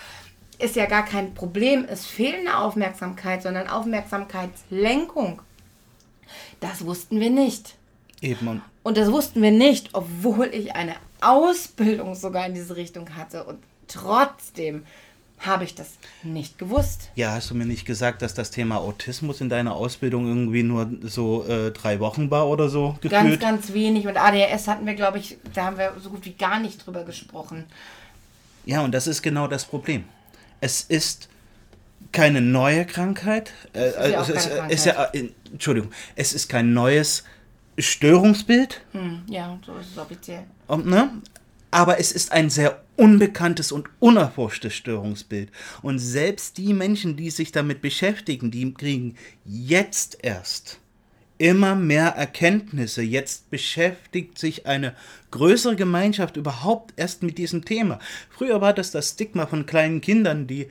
ist 0.60 0.76
ja 0.76 0.86
gar 0.86 1.04
kein 1.04 1.34
Problem. 1.34 1.86
Es 1.90 2.06
fehlende 2.06 2.58
Aufmerksamkeit, 2.58 3.42
sondern 3.42 3.68
Aufmerksamkeitslenkung. 3.68 5.42
Das 6.60 6.86
wussten 6.86 7.20
wir 7.20 7.30
nicht. 7.30 7.76
Eben. 8.22 8.62
Und 8.86 8.98
das 8.98 9.12
wussten 9.12 9.42
wir 9.42 9.50
nicht, 9.50 9.90
obwohl 9.94 10.46
ich 10.54 10.76
eine 10.76 10.94
Ausbildung 11.20 12.14
sogar 12.14 12.46
in 12.46 12.54
diese 12.54 12.76
Richtung 12.76 13.16
hatte. 13.16 13.44
Und 13.44 13.58
trotzdem 13.88 14.86
habe 15.40 15.64
ich 15.64 15.74
das 15.74 15.94
nicht 16.22 16.60
gewusst. 16.60 17.10
Ja, 17.16 17.32
hast 17.32 17.50
du 17.50 17.56
mir 17.56 17.66
nicht 17.66 17.86
gesagt, 17.86 18.22
dass 18.22 18.36
das 18.36 18.52
Thema 18.52 18.78
Autismus 18.78 19.42
in 19.42 19.50
deiner 19.50 19.74
Ausbildung 19.74 20.28
irgendwie 20.28 20.62
nur 20.62 20.88
so 21.02 21.48
äh, 21.48 21.72
drei 21.72 22.00
Wochen 22.00 22.30
war 22.30 22.48
oder 22.48 22.70
so 22.70 22.96
gefühlt? 23.02 23.40
Ganz, 23.40 23.40
ganz 23.40 23.74
wenig. 23.74 24.06
Und 24.06 24.18
ADHS 24.18 24.68
hatten 24.68 24.86
wir, 24.86 24.94
glaube 24.94 25.18
ich, 25.18 25.40
da 25.56 25.66
haben 25.66 25.80
wir 25.80 25.96
so 26.00 26.12
gut 26.12 26.24
wie 26.24 26.34
gar 26.34 26.60
nicht 26.60 26.86
drüber 26.86 27.06
gesprochen. 27.06 27.64
Ja, 28.68 28.82
und 28.82 28.92
das 28.92 29.08
ist 29.08 29.24
genau 29.24 29.48
das 29.48 29.66
Problem. 29.66 30.04
Es 30.62 30.82
ist 30.82 31.28
keine 32.12 32.40
neue 32.40 32.86
Krankheit. 32.86 33.52
Äh, 33.74 33.90
ist 33.90 33.96
ja, 33.96 34.22
es 34.22 34.30
ist, 34.30 34.50
Krankheit. 34.50 34.72
ist 34.72 34.86
ja 34.86 35.06
äh, 35.06 35.30
Entschuldigung, 35.52 35.92
es 36.16 36.34
ist 36.34 36.50
kein 36.50 36.74
neues 36.74 37.24
Störungsbild. 37.78 38.82
Hm, 38.92 39.24
ja, 39.28 39.60
so 39.66 39.76
ist 39.78 39.92
es 39.92 39.98
offiziell. 39.98 40.44
Und, 40.68 40.86
ne? 40.86 41.10
Aber 41.72 42.00
es 42.00 42.12
ist 42.12 42.32
ein 42.32 42.50
sehr 42.50 42.84
unbekanntes 42.96 43.72
und 43.72 43.90
unerforschtes 44.00 44.74
Störungsbild. 44.74 45.52
Und 45.82 46.00
selbst 46.00 46.58
die 46.58 46.74
Menschen, 46.74 47.18
die 47.18 47.30
sich 47.30 47.52
damit 47.52 47.82
beschäftigen, 47.82 48.50
die 48.52 48.74
kriegen 48.74 49.16
jetzt 49.44 50.18
erst 50.22 50.80
immer 51.38 51.76
mehr 51.76 52.08
Erkenntnisse. 52.10 53.02
Jetzt 53.02 53.50
beschäftigt 53.52 54.40
sich 54.40 54.68
eine 54.68 54.96
größere 55.32 55.76
Gemeinschaft 55.76 56.38
überhaupt 56.38 56.94
erst 56.96 57.24
mit 57.24 57.38
diesem 57.38 57.66
Thema. 57.66 58.00
Früher 58.30 58.62
war 58.62 58.74
das 58.74 58.92
das 58.92 59.12
Stigma 59.12 59.46
von 59.46 59.66
kleinen 59.66 60.00
Kindern, 60.00 60.48
die 60.48 60.68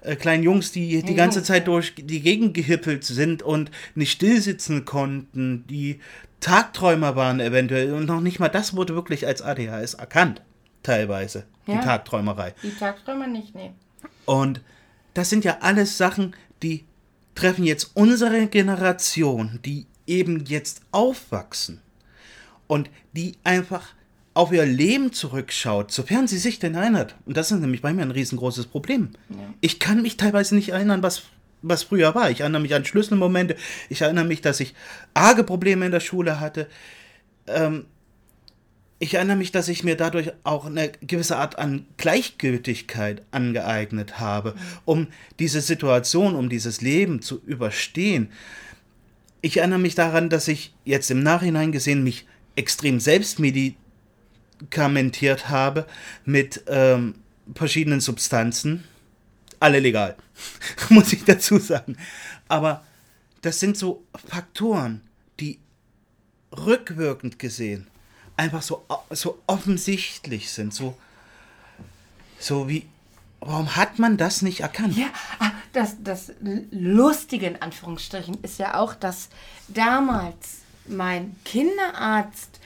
äh, 0.00 0.16
kleinen 0.16 0.42
Jungs, 0.42 0.72
die 0.72 1.02
die 1.02 1.14
ganze 1.14 1.42
Zeit 1.42 1.68
durch 1.68 1.94
die 1.96 2.20
Gegend 2.20 2.54
gehippelt 2.54 3.04
sind 3.04 3.42
und 3.42 3.70
nicht 3.94 4.12
stillsitzen 4.12 4.86
konnten, 4.86 5.66
die 5.68 6.00
Tagträumer 6.40 7.16
waren 7.16 7.40
eventuell 7.40 7.92
und 7.94 8.06
noch 8.06 8.20
nicht 8.20 8.38
mal 8.38 8.48
das 8.48 8.76
wurde 8.76 8.94
wirklich 8.94 9.26
als 9.26 9.42
ADHS 9.42 9.94
erkannt, 9.94 10.42
teilweise, 10.82 11.44
ja, 11.66 11.78
die 11.78 11.84
Tagträumerei. 11.84 12.54
Die 12.62 12.74
Tagträumer 12.74 13.26
nicht, 13.26 13.54
nee. 13.54 13.72
Und 14.24 14.60
das 15.14 15.30
sind 15.30 15.44
ja 15.44 15.58
alles 15.60 15.96
Sachen, 15.96 16.34
die 16.62 16.84
treffen 17.34 17.64
jetzt 17.64 17.92
unsere 17.94 18.46
Generation, 18.48 19.60
die 19.64 19.86
eben 20.06 20.44
jetzt 20.46 20.82
aufwachsen 20.92 21.80
und 22.66 22.90
die 23.12 23.36
einfach 23.44 23.94
auf 24.34 24.52
ihr 24.52 24.66
Leben 24.66 25.12
zurückschaut, 25.12 25.90
sofern 25.90 26.28
sie 26.28 26.36
sich 26.36 26.58
denn 26.58 26.74
erinnert. 26.74 27.16
Und 27.24 27.38
das 27.38 27.50
ist 27.50 27.58
nämlich 27.58 27.80
bei 27.80 27.94
mir 27.94 28.02
ein 28.02 28.10
riesengroßes 28.10 28.66
Problem. 28.66 29.10
Ja. 29.30 29.36
Ich 29.62 29.78
kann 29.78 30.02
mich 30.02 30.18
teilweise 30.18 30.54
nicht 30.54 30.68
erinnern, 30.70 31.02
was, 31.02 31.22
was 31.68 31.82
früher 31.82 32.14
war. 32.14 32.30
Ich 32.30 32.40
erinnere 32.40 32.62
mich 32.62 32.74
an 32.74 32.84
Schlüsselmomente. 32.84 33.56
Ich 33.88 34.02
erinnere 34.02 34.24
mich, 34.24 34.40
dass 34.40 34.60
ich 34.60 34.74
arge 35.14 35.44
Probleme 35.44 35.86
in 35.86 35.92
der 35.92 36.00
Schule 36.00 36.40
hatte. 36.40 36.68
Ähm, 37.46 37.86
ich 38.98 39.14
erinnere 39.14 39.36
mich, 39.36 39.52
dass 39.52 39.68
ich 39.68 39.84
mir 39.84 39.94
dadurch 39.94 40.32
auch 40.42 40.64
eine 40.64 40.88
gewisse 40.88 41.36
Art 41.36 41.58
an 41.58 41.84
Gleichgültigkeit 41.98 43.20
angeeignet 43.30 44.18
habe, 44.18 44.54
um 44.86 45.08
diese 45.38 45.60
Situation, 45.60 46.34
um 46.34 46.48
dieses 46.48 46.80
Leben 46.80 47.20
zu 47.20 47.42
überstehen. 47.44 48.30
Ich 49.42 49.58
erinnere 49.58 49.80
mich 49.80 49.94
daran, 49.94 50.30
dass 50.30 50.48
ich 50.48 50.72
jetzt 50.84 51.10
im 51.10 51.22
Nachhinein 51.22 51.72
gesehen 51.72 52.04
mich 52.04 52.26
extrem 52.56 52.98
selbst 52.98 53.38
medikamentiert 53.38 55.50
habe 55.50 55.86
mit 56.24 56.64
ähm, 56.66 57.16
verschiedenen 57.54 58.00
Substanzen. 58.00 58.82
Alle 59.60 59.80
legal, 59.80 60.16
muss 60.90 61.12
ich 61.12 61.24
dazu 61.24 61.58
sagen. 61.58 61.96
Aber 62.48 62.84
das 63.42 63.60
sind 63.60 63.76
so 63.76 64.04
Faktoren, 64.28 65.02
die 65.40 65.58
rückwirkend 66.52 67.38
gesehen 67.38 67.86
einfach 68.36 68.62
so, 68.62 68.84
so 69.10 69.38
offensichtlich 69.46 70.50
sind, 70.50 70.74
so, 70.74 70.96
so 72.38 72.68
wie, 72.68 72.86
warum 73.40 73.76
hat 73.76 73.98
man 73.98 74.16
das 74.16 74.42
nicht 74.42 74.60
erkannt? 74.60 74.96
Ja, 74.96 75.08
ah, 75.38 75.50
das, 75.72 75.96
das 76.02 76.32
Lustige 76.70 77.46
in 77.46 77.60
Anführungsstrichen 77.60 78.38
ist 78.42 78.58
ja 78.58 78.78
auch, 78.78 78.94
dass 78.94 79.28
damals 79.68 80.60
mein 80.86 81.36
Kinderarzt 81.44 82.60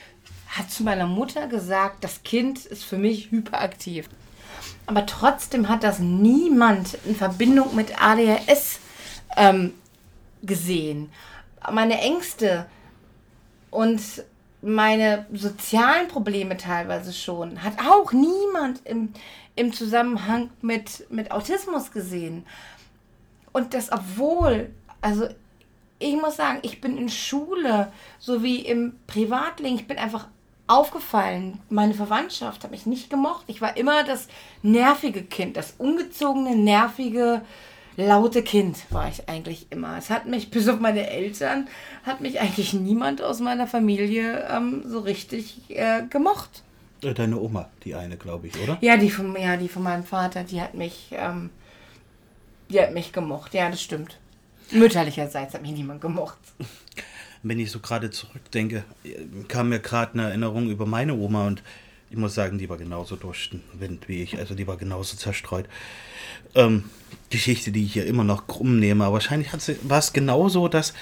hat 0.48 0.70
zu 0.70 0.82
meiner 0.82 1.06
Mutter 1.06 1.46
gesagt, 1.46 2.02
das 2.02 2.22
Kind 2.24 2.66
ist 2.66 2.84
für 2.84 2.98
mich 2.98 3.30
hyperaktiv. 3.30 4.08
Aber 4.90 5.06
trotzdem 5.06 5.68
hat 5.68 5.84
das 5.84 6.00
niemand 6.00 6.98
in 7.04 7.14
Verbindung 7.14 7.76
mit 7.76 8.02
ADHS 8.02 8.80
ähm, 9.36 9.72
gesehen. 10.42 11.12
Meine 11.70 12.00
Ängste 12.00 12.66
und 13.70 14.02
meine 14.62 15.26
sozialen 15.32 16.08
Probleme 16.08 16.56
teilweise 16.56 17.12
schon, 17.12 17.62
hat 17.62 17.74
auch 17.88 18.10
niemand 18.10 18.84
im, 18.84 19.12
im 19.54 19.72
Zusammenhang 19.72 20.50
mit, 20.60 21.08
mit 21.08 21.30
Autismus 21.30 21.92
gesehen. 21.92 22.44
Und 23.52 23.74
das 23.74 23.92
obwohl, 23.92 24.70
also 25.00 25.28
ich 26.00 26.16
muss 26.16 26.34
sagen, 26.34 26.58
ich 26.62 26.80
bin 26.80 26.98
in 26.98 27.10
Schule 27.10 27.92
sowie 28.18 28.56
im 28.56 28.94
Privatleben, 29.06 29.76
ich 29.76 29.86
bin 29.86 29.98
einfach 29.98 30.26
aufgefallen. 30.70 31.58
Meine 31.68 31.94
Verwandtschaft 31.94 32.64
hat 32.64 32.70
mich 32.70 32.86
nicht 32.86 33.10
gemocht. 33.10 33.44
Ich 33.48 33.60
war 33.60 33.76
immer 33.76 34.04
das 34.04 34.28
nervige 34.62 35.22
Kind, 35.22 35.56
das 35.56 35.74
ungezogene, 35.78 36.54
nervige, 36.56 37.42
laute 37.96 38.42
Kind 38.42 38.78
war 38.90 39.08
ich 39.08 39.28
eigentlich 39.28 39.66
immer. 39.70 39.98
Es 39.98 40.10
hat 40.10 40.26
mich, 40.26 40.50
bis 40.50 40.68
auf 40.68 40.80
meine 40.80 41.10
Eltern, 41.10 41.68
hat 42.04 42.20
mich 42.20 42.40
eigentlich 42.40 42.72
niemand 42.72 43.20
aus 43.22 43.40
meiner 43.40 43.66
Familie 43.66 44.46
ähm, 44.48 44.82
so 44.86 45.00
richtig 45.00 45.62
äh, 45.68 46.02
gemocht. 46.08 46.62
Äh, 47.02 47.14
deine 47.14 47.40
Oma, 47.40 47.68
die 47.84 47.94
eine, 47.94 48.16
glaube 48.16 48.46
ich, 48.46 48.58
oder? 48.60 48.78
Ja, 48.80 48.96
die 48.96 49.10
von, 49.10 49.36
ja, 49.36 49.56
die 49.56 49.68
von 49.68 49.82
meinem 49.82 50.04
Vater, 50.04 50.44
die 50.44 50.60
hat 50.60 50.74
mich, 50.74 51.08
ähm, 51.12 51.50
die 52.68 52.80
hat 52.80 52.92
mich 52.92 53.12
gemocht. 53.12 53.54
Ja, 53.54 53.68
das 53.68 53.82
stimmt. 53.82 54.18
Mütterlicherseits 54.70 55.54
hat 55.54 55.62
mich 55.62 55.72
niemand 55.72 56.00
gemocht. 56.00 56.38
wenn 57.42 57.58
ich 57.58 57.70
so 57.70 57.78
gerade 57.80 58.10
zurückdenke, 58.10 58.84
kam 59.48 59.70
mir 59.70 59.80
gerade 59.80 60.14
eine 60.14 60.28
Erinnerung 60.28 60.70
über 60.70 60.86
meine 60.86 61.14
Oma 61.14 61.46
und 61.46 61.62
ich 62.10 62.16
muss 62.16 62.34
sagen, 62.34 62.58
die 62.58 62.68
war 62.68 62.76
genauso 62.76 63.16
durch 63.16 63.50
den 63.50 63.62
Wind 63.72 64.08
wie 64.08 64.22
ich, 64.22 64.38
also 64.38 64.54
die 64.54 64.66
war 64.66 64.76
genauso 64.76 65.16
zerstreut. 65.16 65.66
Ähm, 66.54 66.84
Geschichte, 67.30 67.70
die 67.70 67.84
ich 67.84 67.92
hier 67.92 68.06
immer 68.06 68.24
noch 68.24 68.48
krumm 68.48 68.78
nehme, 68.80 69.04
aber 69.04 69.14
wahrscheinlich 69.14 69.48
war 69.82 69.98
es 69.98 70.12
genauso, 70.12 70.66
dass, 70.66 70.92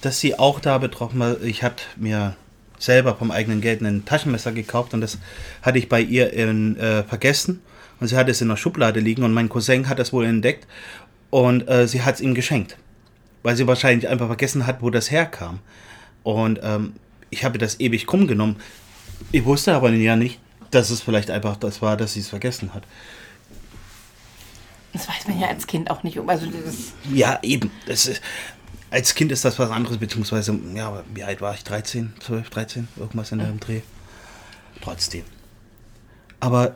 dass 0.00 0.18
sie 0.18 0.38
auch 0.38 0.58
da 0.58 0.78
betroffen 0.78 1.20
war. 1.20 1.42
Ich 1.42 1.62
hatte 1.62 1.82
mir 1.96 2.36
selber 2.78 3.14
vom 3.16 3.30
eigenen 3.30 3.60
Geld 3.60 3.82
ein 3.82 4.04
Taschenmesser 4.04 4.52
gekauft 4.52 4.94
und 4.94 5.02
das 5.02 5.18
hatte 5.62 5.78
ich 5.78 5.88
bei 5.88 6.00
ihr 6.00 6.32
in, 6.32 6.76
äh, 6.78 7.02
vergessen 7.02 7.60
und 8.00 8.08
sie 8.08 8.16
hatte 8.16 8.30
es 8.30 8.40
in 8.40 8.48
der 8.48 8.56
Schublade 8.56 9.00
liegen 9.00 9.22
und 9.22 9.34
mein 9.34 9.48
Cousin 9.48 9.88
hat 9.88 9.98
das 9.98 10.12
wohl 10.12 10.24
entdeckt 10.24 10.66
und 11.30 11.68
äh, 11.68 11.86
sie 11.86 12.02
hat 12.02 12.16
es 12.16 12.20
ihm 12.20 12.34
geschenkt, 12.34 12.76
weil 13.46 13.54
sie 13.54 13.68
wahrscheinlich 13.68 14.08
einfach 14.08 14.26
vergessen 14.26 14.66
hat, 14.66 14.82
wo 14.82 14.90
das 14.90 15.12
herkam. 15.12 15.60
Und 16.24 16.58
ähm, 16.64 16.94
ich 17.30 17.44
habe 17.44 17.58
das 17.58 17.78
ewig 17.78 18.08
krumm 18.08 18.26
genommen. 18.26 18.56
Ich 19.30 19.44
wusste 19.44 19.72
aber 19.72 19.88
ja 19.90 20.16
nicht, 20.16 20.40
dass 20.72 20.90
es 20.90 21.00
vielleicht 21.00 21.30
einfach 21.30 21.56
das 21.56 21.80
war, 21.80 21.96
dass 21.96 22.14
sie 22.14 22.20
es 22.20 22.28
vergessen 22.28 22.74
hat. 22.74 22.82
Das 24.92 25.08
weiß 25.08 25.28
man 25.28 25.38
ja 25.38 25.46
als 25.46 25.68
Kind 25.68 25.92
auch 25.92 26.02
nicht. 26.02 26.18
Also 26.26 26.48
ja, 27.14 27.38
eben. 27.44 27.70
Ist, 27.86 28.20
als 28.90 29.14
Kind 29.14 29.30
ist 29.30 29.44
das 29.44 29.60
was 29.60 29.70
anderes, 29.70 29.98
beziehungsweise, 29.98 30.58
ja, 30.74 31.04
wie 31.14 31.22
alt 31.22 31.40
war 31.40 31.54
ich? 31.54 31.62
13, 31.62 32.14
12, 32.18 32.50
13, 32.50 32.88
irgendwas 32.96 33.30
in 33.30 33.38
dem 33.38 33.60
Dreh. 33.60 33.82
Trotzdem. 34.82 35.22
Aber 36.40 36.74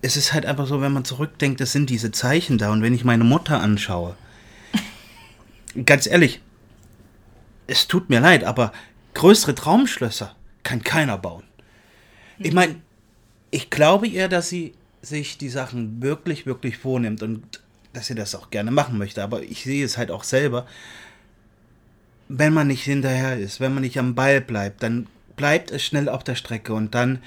es 0.00 0.16
ist 0.16 0.32
halt 0.32 0.46
einfach 0.46 0.66
so, 0.66 0.80
wenn 0.80 0.92
man 0.92 1.04
zurückdenkt, 1.04 1.60
das 1.60 1.72
sind 1.72 1.90
diese 1.90 2.12
Zeichen 2.12 2.56
da. 2.56 2.72
Und 2.72 2.80
wenn 2.80 2.94
ich 2.94 3.04
meine 3.04 3.24
Mutter 3.24 3.60
anschaue, 3.60 4.16
ganz 5.84 6.06
ehrlich, 6.06 6.40
es 7.66 7.86
tut 7.86 8.08
mir 8.08 8.20
leid, 8.20 8.44
aber 8.44 8.72
größere 9.14 9.54
Traumschlösser 9.54 10.34
kann 10.62 10.82
keiner 10.82 11.18
bauen. 11.18 11.44
Ich 12.38 12.52
meine, 12.52 12.76
ich 13.50 13.70
glaube 13.70 14.06
ihr, 14.06 14.28
dass 14.28 14.48
sie 14.48 14.74
sich 15.02 15.38
die 15.38 15.48
Sachen 15.48 16.02
wirklich, 16.02 16.46
wirklich 16.46 16.78
vornimmt 16.78 17.22
und 17.22 17.60
dass 17.92 18.06
sie 18.06 18.14
das 18.14 18.34
auch 18.34 18.50
gerne 18.50 18.70
machen 18.70 18.98
möchte. 18.98 19.22
Aber 19.22 19.42
ich 19.42 19.64
sehe 19.64 19.84
es 19.84 19.98
halt 19.98 20.10
auch 20.10 20.24
selber. 20.24 20.66
Wenn 22.28 22.52
man 22.52 22.66
nicht 22.66 22.84
hinterher 22.84 23.38
ist, 23.38 23.60
wenn 23.60 23.74
man 23.74 23.82
nicht 23.82 23.98
am 23.98 24.14
Ball 24.14 24.40
bleibt, 24.40 24.82
dann 24.82 25.06
bleibt 25.36 25.70
es 25.70 25.82
schnell 25.84 26.08
auf 26.08 26.24
der 26.24 26.34
Strecke 26.34 26.74
und 26.74 26.94
dann 26.94 27.22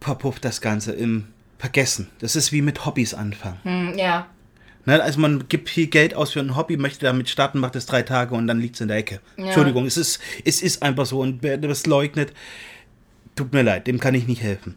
verpufft 0.00 0.44
das 0.44 0.60
Ganze 0.60 0.92
im 0.92 1.28
Vergessen. 1.58 2.10
Das 2.18 2.36
ist 2.36 2.52
wie 2.52 2.62
mit 2.62 2.84
Hobbys 2.84 3.14
anfangen. 3.14 3.60
Hm, 3.62 3.98
ja. 3.98 4.26
Ne, 4.86 5.02
also 5.02 5.18
man 5.18 5.48
gibt 5.48 5.70
viel 5.70 5.86
Geld 5.86 6.14
aus 6.14 6.32
für 6.32 6.40
ein 6.40 6.56
Hobby, 6.56 6.76
möchte 6.76 7.06
damit 7.06 7.28
starten, 7.30 7.58
macht 7.58 7.74
es 7.76 7.86
drei 7.86 8.02
Tage 8.02 8.34
und 8.34 8.46
dann 8.46 8.60
liegt 8.60 8.74
es 8.74 8.80
in 8.82 8.88
der 8.88 8.98
Ecke. 8.98 9.20
Ja. 9.36 9.46
Entschuldigung, 9.46 9.86
es 9.86 9.96
ist, 9.96 10.20
es 10.44 10.62
ist 10.62 10.82
einfach 10.82 11.06
so 11.06 11.20
und 11.20 11.42
wer 11.42 11.56
das 11.56 11.86
leugnet, 11.86 12.32
tut 13.34 13.52
mir 13.52 13.62
leid, 13.62 13.86
dem 13.86 13.98
kann 13.98 14.14
ich 14.14 14.26
nicht 14.26 14.42
helfen. 14.42 14.74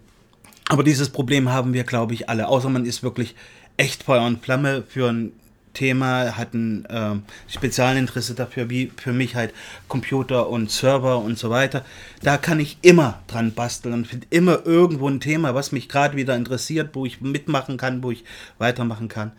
Aber 0.70 0.84
dieses 0.84 1.10
Problem 1.10 1.50
haben 1.50 1.74
wir, 1.74 1.84
glaube 1.84 2.14
ich, 2.14 2.30
alle. 2.30 2.48
Außer 2.48 2.70
man 2.70 2.86
ist 2.86 3.04
wirklich 3.04 3.36
echt 3.78 4.04
Feuer 4.04 4.26
und 4.26 4.44
Flamme 4.44 4.84
für 4.88 5.10
ein 5.10 5.32
Thema, 5.74 6.36
hat 6.36 6.54
ein 6.54 6.86
äh, 6.86 7.16
Spezialinteresse 7.48 8.34
dafür, 8.34 8.70
wie 8.70 8.92
für 8.98 9.14
mich 9.14 9.36
halt 9.36 9.54
Computer 9.88 10.50
und 10.50 10.72
Server 10.72 11.20
und 11.20 11.38
so 11.38 11.52
weiter. 11.52 11.86
Da 12.24 12.38
kann 12.38 12.60
ich 12.60 12.80
immer 12.82 13.22
dran 13.28 13.54
basteln 13.54 13.94
und 13.94 14.08
finde 14.08 14.26
immer 14.32 14.66
irgendwo 14.66 15.08
ein 15.08 15.20
Thema, 15.20 15.54
was 15.54 15.72
mich 15.72 15.88
gerade 15.88 16.18
wieder 16.18 16.36
interessiert, 16.36 16.90
wo 16.94 17.06
ich 17.06 17.22
mitmachen 17.22 17.78
kann, 17.78 18.02
wo 18.02 18.10
ich 18.10 18.24
weitermachen 18.58 19.08
kann. 19.08 19.34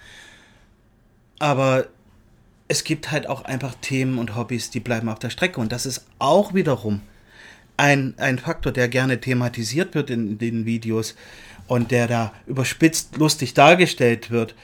Aber 1.38 1.86
es 2.68 2.84
gibt 2.84 3.10
halt 3.10 3.28
auch 3.28 3.44
einfach 3.44 3.74
Themen 3.80 4.18
und 4.18 4.36
Hobbys, 4.36 4.70
die 4.70 4.80
bleiben 4.80 5.08
auf 5.08 5.18
der 5.18 5.30
Strecke. 5.30 5.60
Und 5.60 5.72
das 5.72 5.86
ist 5.86 6.06
auch 6.18 6.54
wiederum 6.54 7.00
ein, 7.76 8.14
ein 8.18 8.38
Faktor, 8.38 8.72
der 8.72 8.88
gerne 8.88 9.20
thematisiert 9.20 9.94
wird 9.94 10.10
in 10.10 10.38
den 10.38 10.66
Videos 10.66 11.14
und 11.66 11.90
der 11.90 12.06
da 12.06 12.32
überspitzt 12.46 13.16
lustig 13.16 13.54
dargestellt 13.54 14.30
wird, 14.30 14.54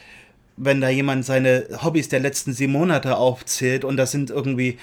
wenn 0.56 0.80
da 0.80 0.88
jemand 0.88 1.24
seine 1.24 1.66
Hobbys 1.82 2.08
der 2.08 2.20
letzten 2.20 2.52
sieben 2.52 2.72
Monate 2.72 3.16
aufzählt 3.16 3.84
und 3.84 3.96
das 3.96 4.10
sind 4.10 4.30
irgendwie 4.30 4.78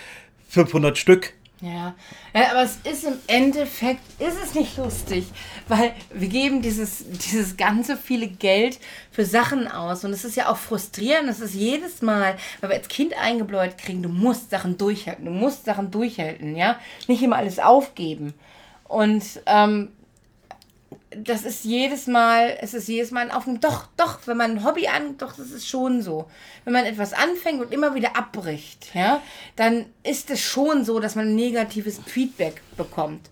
500 0.50 0.98
Stück 0.98 1.34
ja. 1.62 1.94
ja, 2.34 2.52
aber 2.52 2.64
es 2.64 2.78
ist 2.84 3.04
im 3.04 3.18
Endeffekt, 3.28 4.02
ist 4.20 4.38
es 4.44 4.56
nicht 4.56 4.78
lustig, 4.78 5.26
weil 5.68 5.94
wir 6.12 6.28
geben 6.28 6.62
dieses, 6.62 7.06
dieses 7.08 7.56
ganze 7.56 7.98
viele 7.98 8.28
Geld 8.28 8.80
für 9.12 9.26
Sachen 9.26 9.68
aus 9.68 10.04
und 10.04 10.12
es 10.12 10.26
ist 10.26 10.36
ja 10.36 10.50
auch 10.52 10.58
frustrierend, 10.58 11.30
es 11.30 11.40
ist 11.40 11.54
jedes 11.54 12.02
Mal, 12.02 12.36
weil 12.60 12.72
wir 12.72 12.78
als 12.78 12.88
Kind 12.88 13.14
eingebläut 13.16 13.78
kriegen, 13.78 14.02
du 14.02 14.10
musst 14.10 14.50
Sachen 14.50 14.78
durchhalten, 14.78 15.26
du 15.26 15.32
musst 15.32 15.66
Sachen 15.66 15.92
durchhalten, 15.92 16.56
ja, 16.56 16.80
nicht 17.08 17.22
immer 17.22 17.38
alles 17.38 17.60
aufgeben 17.60 18.34
und 18.86 19.24
ähm, 19.46 19.90
das 21.10 21.44
ist 21.44 21.66
jedes 21.66 22.08
Mal, 22.08 22.58
es 22.62 22.74
ist 22.74 22.88
jedes 22.88 23.12
Mal 23.12 23.32
Auf 23.32 23.46
Doch, 23.60 23.88
doch, 23.98 24.20
wenn 24.26 24.38
man 24.38 24.52
ein 24.52 24.66
Hobby 24.66 24.88
an, 24.88 25.18
doch, 25.18 25.36
das 25.36 25.52
ist 25.52 25.68
schon 25.68 26.02
so. 26.02 26.30
Wenn 26.64 26.74
man 26.74 26.86
etwas 26.86 27.14
anfängt 27.14 27.62
und 27.62 27.74
immer 27.74 27.96
wieder 27.96 28.16
abbricht, 28.16 28.94
ja, 28.94 29.22
dann 29.56 29.86
ist 30.04 30.30
es 30.30 30.42
schon 30.42 30.86
so, 30.86 31.00
dass 31.00 31.16
man 31.16 31.36
negatives 31.36 32.00
Feedback 32.06 32.62
bekommt. 32.78 33.30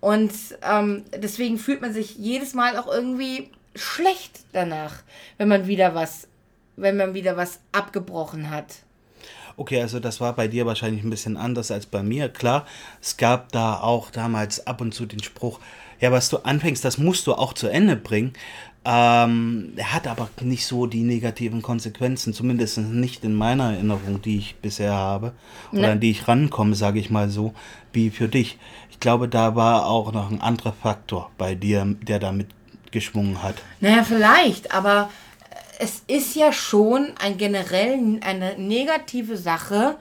Und 0.00 0.32
ähm, 0.62 1.04
deswegen 1.16 1.58
fühlt 1.58 1.80
man 1.80 1.92
sich 1.92 2.16
jedes 2.16 2.54
Mal 2.54 2.76
auch 2.76 2.86
irgendwie 2.86 3.50
schlecht 3.74 4.40
danach, 4.52 5.02
wenn 5.38 5.48
man 5.48 5.66
wieder 5.66 5.94
was, 5.94 6.28
wenn 6.76 6.96
man 6.96 7.14
wieder 7.14 7.36
was 7.36 7.60
abgebrochen 7.72 8.50
hat. 8.50 8.66
Okay, 9.56 9.80
also 9.80 10.00
das 10.00 10.20
war 10.20 10.34
bei 10.34 10.48
dir 10.48 10.66
wahrscheinlich 10.66 11.02
ein 11.02 11.10
bisschen 11.10 11.36
anders 11.36 11.70
als 11.70 11.86
bei 11.86 12.02
mir. 12.02 12.28
Klar, 12.28 12.66
es 13.00 13.16
gab 13.16 13.52
da 13.52 13.80
auch 13.80 14.10
damals 14.10 14.66
ab 14.66 14.80
und 14.80 14.92
zu 14.92 15.06
den 15.06 15.22
Spruch, 15.22 15.60
ja, 15.98 16.12
was 16.12 16.28
du 16.28 16.38
anfängst, 16.38 16.84
das 16.84 16.98
musst 16.98 17.26
du 17.26 17.34
auch 17.34 17.54
zu 17.54 17.68
Ende 17.68 17.96
bringen. 17.96 18.34
Ähm, 18.84 19.72
er 19.76 19.94
hat 19.94 20.06
aber 20.06 20.28
nicht 20.42 20.64
so 20.66 20.86
die 20.86 21.02
negativen 21.02 21.60
Konsequenzen, 21.60 22.32
zumindest 22.32 22.78
nicht 22.78 23.24
in 23.24 23.34
meiner 23.34 23.72
Erinnerung, 23.72 24.22
die 24.22 24.38
ich 24.38 24.56
bisher 24.56 24.92
habe, 24.92 25.32
oder 25.72 25.80
ne. 25.80 25.90
an 25.92 26.00
die 26.00 26.12
ich 26.12 26.28
rankomme, 26.28 26.76
sage 26.76 27.00
ich 27.00 27.10
mal 27.10 27.28
so, 27.28 27.52
wie 27.92 28.10
für 28.10 28.28
dich. 28.28 28.58
Ich 28.90 29.00
glaube, 29.00 29.28
da 29.28 29.56
war 29.56 29.86
auch 29.86 30.12
noch 30.12 30.30
ein 30.30 30.40
anderer 30.40 30.72
Faktor 30.72 31.30
bei 31.36 31.56
dir, 31.56 31.96
der 32.02 32.20
da 32.20 32.30
mitgeschwungen 32.30 33.42
hat. 33.42 33.56
Naja, 33.80 34.04
vielleicht, 34.04 34.72
aber 34.72 35.10
es 35.78 36.02
ist 36.06 36.34
ja 36.34 36.52
schon 36.52 37.12
ein 37.20 37.36
generell 37.36 38.20
eine 38.22 38.58
negative 38.58 39.36
Sache, 39.36 39.96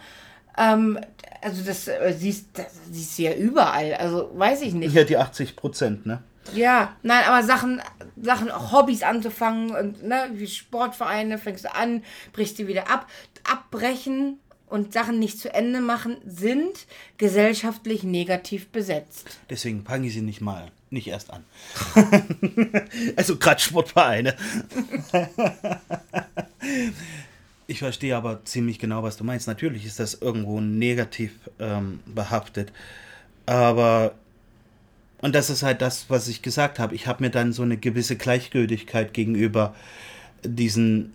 ähm, 0.58 1.00
also 1.42 1.64
das 1.64 1.88
äh, 1.88 2.14
siehst, 2.18 2.58
das 2.58 2.74
siehst 2.90 3.20
du 3.20 3.24
ja 3.24 3.34
überall. 3.34 3.94
Also 3.96 4.32
weiß 4.34 4.62
ich 4.62 4.74
nicht. 4.74 4.94
Ja, 4.94 5.04
die 5.04 5.18
80 5.18 5.56
Prozent, 5.56 6.06
ne? 6.06 6.24
Ja, 6.54 6.96
nein, 7.02 7.24
aber 7.28 7.44
Sachen, 7.44 7.82
Sachen, 8.22 8.52
Hobbys 8.72 9.04
anzufangen 9.04 9.72
und 9.76 10.04
ne, 10.04 10.30
wie 10.34 10.48
Sportvereine 10.48 11.38
fängst 11.38 11.66
du 11.66 11.74
an, 11.74 12.04
brichst 12.34 12.60
du 12.60 12.68
wieder 12.68 12.90
ab. 12.90 13.08
Abbrechen 13.52 14.40
und 14.68 14.94
Sachen 14.94 15.20
nicht 15.20 15.40
zu 15.40 15.54
Ende 15.54 15.80
machen 15.80 16.18
sind 16.26 16.86
gesellschaftlich 17.18 18.04
negativ 18.04 18.68
besetzt. 18.70 19.40
Deswegen 19.50 19.84
fange 19.84 20.08
ich 20.08 20.14
sie 20.14 20.22
nicht 20.22 20.42
mal, 20.42 20.72
nicht 20.90 21.08
erst 21.08 21.32
an. 21.32 21.44
also 23.16 23.38
gerade 23.38 23.62
Sportvereine. 23.62 24.36
Ich 27.68 27.80
verstehe 27.80 28.16
aber 28.16 28.46
ziemlich 28.46 28.78
genau, 28.78 29.02
was 29.02 29.18
du 29.18 29.24
meinst. 29.24 29.48
Natürlich 29.48 29.86
ist 29.86 30.00
das 30.00 30.14
irgendwo 30.14 30.62
negativ 30.62 31.32
ähm, 31.60 32.00
behaftet. 32.06 32.72
Aber, 33.48 34.14
und 35.22 35.34
das 35.34 35.50
ist 35.50 35.64
halt 35.64 35.82
das, 35.82 36.10
was 36.10 36.28
ich 36.28 36.44
gesagt 36.44 36.78
habe. 36.78 36.94
Ich 36.94 37.08
habe 37.08 37.24
mir 37.24 37.32
dann 37.32 37.54
so 37.54 37.64
eine 37.64 37.78
gewisse 37.78 38.18
Gleichgültigkeit 38.18 39.14
gegenüber 39.14 39.74
diesen 40.44 41.14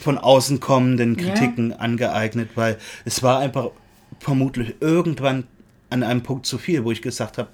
von 0.00 0.18
außen 0.18 0.60
kommenden 0.60 1.16
Kritiken 1.16 1.70
ja. 1.70 1.76
angeeignet, 1.76 2.50
weil 2.54 2.78
es 3.04 3.22
war 3.22 3.38
einfach 3.38 3.70
vermutlich 4.18 4.76
irgendwann 4.80 5.44
an 5.90 6.02
einem 6.02 6.22
Punkt 6.22 6.46
zu 6.46 6.58
viel, 6.58 6.84
wo 6.84 6.92
ich 6.92 7.02
gesagt 7.02 7.38
habe, 7.38 7.48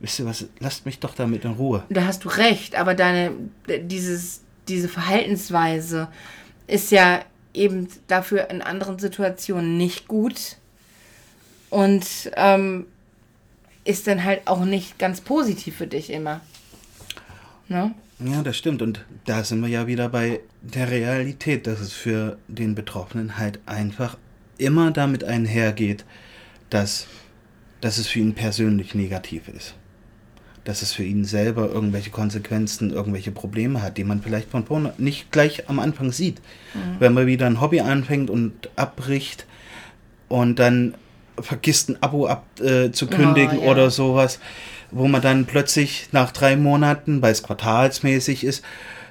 wisst 0.00 0.18
ihr 0.18 0.26
was, 0.26 0.46
lasst 0.60 0.86
mich 0.86 1.00
doch 1.00 1.14
damit 1.14 1.44
in 1.44 1.52
Ruhe. 1.52 1.82
Da 1.90 2.04
hast 2.04 2.24
du 2.24 2.28
recht, 2.28 2.76
aber 2.76 2.94
deine, 2.94 3.32
dieses, 3.82 4.42
diese 4.68 4.88
Verhaltensweise, 4.88 6.08
ist 6.66 6.90
ja 6.90 7.20
eben 7.54 7.88
dafür 8.06 8.50
in 8.50 8.62
anderen 8.62 8.98
Situationen 8.98 9.76
nicht 9.76 10.06
gut 10.06 10.56
und 11.70 12.06
ähm, 12.36 12.86
ist 13.84 14.06
dann 14.06 14.22
halt 14.22 14.46
auch 14.46 14.64
nicht 14.64 14.98
ganz 14.98 15.20
positiv 15.20 15.76
für 15.76 15.86
dich 15.86 16.10
immer. 16.10 16.40
Ne? 17.68 17.94
Ja, 18.24 18.42
das 18.42 18.56
stimmt. 18.56 18.82
Und 18.82 19.04
da 19.26 19.44
sind 19.44 19.60
wir 19.60 19.68
ja 19.68 19.86
wieder 19.86 20.08
bei 20.08 20.40
der 20.62 20.90
Realität, 20.90 21.66
dass 21.66 21.80
es 21.80 21.92
für 21.92 22.38
den 22.48 22.74
Betroffenen 22.74 23.38
halt 23.38 23.60
einfach 23.66 24.16
immer 24.58 24.90
damit 24.90 25.22
einhergeht, 25.22 26.04
dass, 26.70 27.06
dass 27.80 27.98
es 27.98 28.08
für 28.08 28.18
ihn 28.18 28.34
persönlich 28.34 28.94
negativ 28.94 29.48
ist 29.48 29.74
dass 30.64 30.82
es 30.82 30.92
für 30.92 31.02
ihn 31.02 31.24
selber 31.24 31.70
irgendwelche 31.70 32.10
Konsequenzen, 32.10 32.90
irgendwelche 32.90 33.30
Probleme 33.30 33.80
hat, 33.80 33.96
die 33.96 34.04
man 34.04 34.20
vielleicht 34.20 34.50
von 34.50 34.66
vorne 34.66 34.92
nicht 34.98 35.32
gleich 35.32 35.66
am 35.70 35.78
Anfang 35.78 36.12
sieht. 36.12 36.42
Mhm. 36.74 36.96
Wenn 36.98 37.14
man 37.14 37.26
wieder 37.26 37.46
ein 37.46 37.62
Hobby 37.62 37.80
anfängt 37.80 38.28
und 38.28 38.68
abbricht, 38.76 39.46
und 40.28 40.58
dann 40.58 40.94
vergisst 41.40 41.88
ein 41.88 42.02
Abo 42.02 42.26
abzukündigen 42.26 43.58
Oh, 43.58 43.64
ja. 43.64 43.70
oder 43.70 43.90
sowas, 43.90 44.40
wo 44.90 45.08
man 45.08 45.22
dann 45.22 45.46
plötzlich 45.46 46.08
nach 46.12 46.32
drei 46.32 46.56
Monaten, 46.56 47.22
weil 47.22 47.32
es 47.32 47.42
quartalsmäßig 47.42 48.44
ist, 48.44 48.64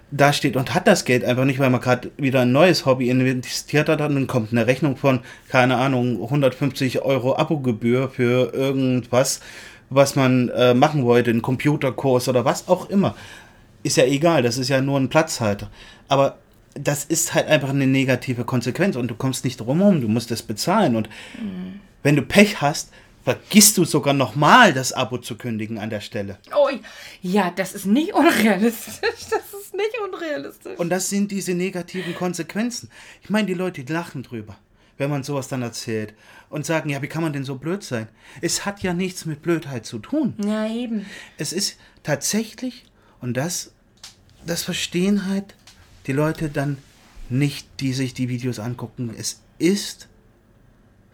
da 0.10 0.32
steht 0.32 0.56
und 0.56 0.74
hat 0.74 0.88
das 0.88 1.04
Geld 1.04 1.26
einfach 1.26 1.44
nicht, 1.44 1.60
weil 1.60 1.70
man 1.70 1.82
gerade 1.82 2.12
wieder 2.18 2.42
ein 2.42 2.52
neues 2.52 2.86
Hobby 2.86 3.10
investiert 3.10 3.90
hat 3.90 4.00
und 4.02 4.16
dann 4.16 4.28
kommt 4.28 4.52
eine 4.52 4.66
Rechnung 4.66 4.96
von, 4.96 5.20
keine 5.50 5.78
Ahnung, 5.78 6.24
150 6.24 7.02
Euro 7.02 7.36
Abogebühr 7.36 8.10
für 8.10 8.54
irgendwas, 8.54 9.42
was 9.90 10.16
man 10.16 10.50
äh, 10.50 10.74
machen 10.74 11.04
wollte, 11.04 11.30
einen 11.30 11.42
Computerkurs 11.42 12.30
oder 12.30 12.46
was 12.46 12.68
auch 12.70 12.90
immer. 12.90 13.16
Ist 13.84 13.98
ja 13.98 14.06
egal, 14.06 14.44
das 14.44 14.58
ist 14.58 14.70
ja 14.70 14.82
nur 14.82 14.98
ein 14.98 15.10
Platzhalter. 15.10 15.70
Aber 16.08 16.38
das 16.74 17.04
ist 17.04 17.34
halt 17.34 17.48
einfach 17.48 17.70
eine 17.70 17.88
negative 17.88 18.46
Konsequenz 18.46 18.96
und 18.96 19.10
du 19.10 19.16
kommst 19.16 19.44
nicht 19.44 19.60
drum 19.60 19.80
herum, 19.80 20.02
du 20.02 20.08
musst 20.08 20.32
es 20.32 20.42
bezahlen 20.42 20.96
und 20.96 21.10
wenn 22.04 22.16
du 22.16 22.22
Pech 22.22 22.62
hast, 22.62 22.92
vergisst 23.28 23.78
du 23.78 23.84
sogar 23.84 24.14
nochmal 24.14 24.72
das 24.72 24.94
Abo 24.94 25.18
zu 25.18 25.36
kündigen 25.36 25.80
an 25.80 25.90
der 25.90 26.00
Stelle. 26.00 26.38
Oh, 26.56 26.70
ja, 27.22 27.52
das 27.52 27.74
ist 27.74 27.86
nicht 27.86 28.14
unrealistisch. 28.14 29.02
Das 29.02 29.54
ist 29.54 29.74
nicht 29.74 30.00
unrealistisch. 30.02 30.80
Und 30.80 30.90
das 30.90 31.10
sind 31.10 31.30
diese 31.30 31.54
negativen 31.54 32.16
Konsequenzen. 32.16 32.90
Ich 33.22 33.30
meine, 33.30 33.46
die 33.46 33.54
Leute 33.54 33.84
die 33.84 33.92
lachen 33.92 34.24
drüber, 34.24 34.56
wenn 34.98 35.10
man 35.10 35.24
sowas 35.24 35.50
dann 35.50 35.62
erzählt 35.62 36.14
und 36.50 36.66
sagen, 36.66 36.90
ja, 36.90 37.02
wie 37.02 37.08
kann 37.08 37.22
man 37.22 37.34
denn 37.34 37.44
so 37.44 37.56
blöd 37.56 37.84
sein? 37.84 38.08
Es 38.40 38.66
hat 38.66 38.82
ja 38.82 38.94
nichts 38.94 39.26
mit 39.26 39.42
Blödheit 39.42 39.86
zu 39.86 40.00
tun. 40.00 40.34
ja, 40.42 40.66
eben. 40.66 41.06
Es 41.38 41.52
ist 41.52 41.76
tatsächlich, 42.04 42.86
und 43.20 43.36
das, 43.36 43.74
das 44.46 44.64
verstehen 44.64 45.28
halt 45.28 45.54
die 46.06 46.14
Leute 46.14 46.48
dann 46.48 46.78
nicht, 47.28 47.68
die 47.82 47.92
sich 47.92 48.14
die 48.14 48.30
Videos 48.30 48.58
angucken. 48.58 49.14
Es 49.18 49.42
ist 49.58 50.08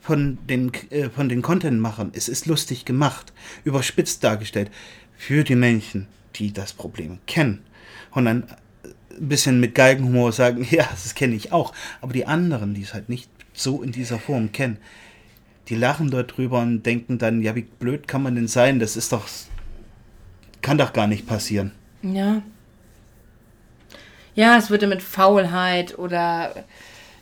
von 0.03 0.37
den, 0.49 0.71
äh, 0.89 1.09
von 1.09 1.29
den 1.29 1.41
Content-Machern, 1.41 2.11
es 2.13 2.27
ist 2.27 2.45
lustig 2.45 2.83
gemacht, 2.83 3.31
überspitzt 3.63 4.23
dargestellt, 4.23 4.69
für 5.17 5.45
die 5.45 5.55
Menschen, 5.55 6.07
die 6.35 6.51
das 6.51 6.73
Problem 6.73 7.19
kennen. 7.25 7.63
Und 8.11 8.25
dann 8.25 8.43
ein 8.83 9.29
bisschen 9.29 9.61
mit 9.61 9.73
Geigenhumor 9.75 10.33
sagen, 10.33 10.67
ja, 10.69 10.85
das 10.91 11.15
kenne 11.15 11.35
ich 11.35 11.53
auch. 11.53 11.73
Aber 12.01 12.11
die 12.11 12.27
anderen, 12.27 12.73
die 12.73 12.81
es 12.81 12.93
halt 12.93 13.07
nicht 13.07 13.29
so 13.53 13.81
in 13.81 13.93
dieser 13.93 14.19
Form 14.19 14.51
kennen, 14.51 14.77
die 15.69 15.75
lachen 15.75 16.11
dort 16.11 16.35
drüber 16.35 16.59
und 16.59 16.83
denken 16.83 17.17
dann, 17.17 17.41
ja, 17.41 17.55
wie 17.55 17.61
blöd 17.61 18.05
kann 18.05 18.23
man 18.23 18.35
denn 18.35 18.49
sein? 18.49 18.79
Das 18.79 18.97
ist 18.97 19.13
doch, 19.13 19.25
kann 20.61 20.77
doch 20.77 20.91
gar 20.91 21.07
nicht 21.07 21.25
passieren. 21.25 21.71
Ja. 22.01 22.41
Ja, 24.35 24.57
es 24.57 24.67
dann 24.67 24.89
mit 24.89 25.01
Faulheit 25.01 25.97
oder 25.97 26.65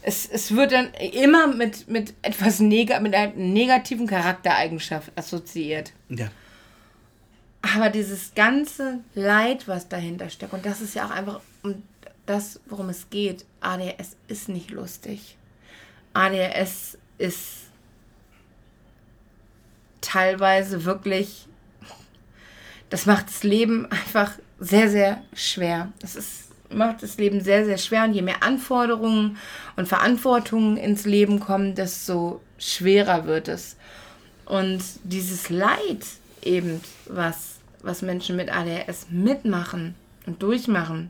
es, 0.04 0.28
es 0.28 0.56
wird 0.56 0.72
dann 0.72 0.94
immer 0.94 1.48
mit, 1.48 1.88
mit 1.88 2.14
etwas 2.22 2.60
neg 2.60 3.00
mit 3.02 3.14
einer 3.14 3.34
negativen 3.34 4.08
Charaktereigenschaft 4.08 5.12
assoziiert. 5.16 5.94
Ja. 6.10 6.30
Aber 7.62 7.90
dieses 7.90 8.34
ganze 8.34 9.00
Leid, 9.14 9.68
was 9.68 9.88
dahinter 9.88 10.30
steckt, 10.30 10.54
und 10.54 10.66
das 10.66 10.82
ist 10.82 10.96
ja 10.96 11.06
auch 11.06 11.12
einfach 11.12 11.42
um 11.62 11.84
das, 12.26 12.60
worum 12.68 12.90
es 12.90 13.10
geht. 13.10 13.46
ADHS 13.60 14.16
ist 14.28 14.50
nicht 14.50 14.72
lustig. 14.72 15.38
ADHS 16.14 16.98
ist 17.18 17.70
teilweise 20.02 20.86
wirklich, 20.86 21.48
das 22.90 23.06
macht 23.06 23.28
das 23.28 23.44
Leben 23.44 23.86
einfach 23.92 24.34
sehr, 24.60 24.90
sehr 24.90 25.24
schwer. 25.34 25.92
Das 26.00 26.16
ist, 26.16 26.51
macht 26.74 27.04
das 27.04 27.18
Leben 27.18 27.42
sehr, 27.42 27.66
sehr 27.66 27.78
schwer. 27.78 28.04
Und 28.04 28.14
je 28.14 28.22
mehr 28.22 28.44
Anforderungen 28.44 29.38
und 29.76 29.88
Verantwortungen 29.88 30.78
ins 30.78 31.06
Leben 31.06 31.40
kommen, 31.40 31.76
desto 31.76 32.42
schwerer 32.58 33.26
wird 33.26 33.48
es. 33.48 33.76
Und 34.46 34.84
dieses 35.04 35.50
Leid 35.50 36.06
eben, 36.42 36.82
was, 37.06 37.60
was 37.82 38.02
Menschen 38.02 38.36
mit 38.36 38.52
ADHS 38.52 39.08
mitmachen 39.10 39.96
und 40.26 40.42
durchmachen, 40.44 41.10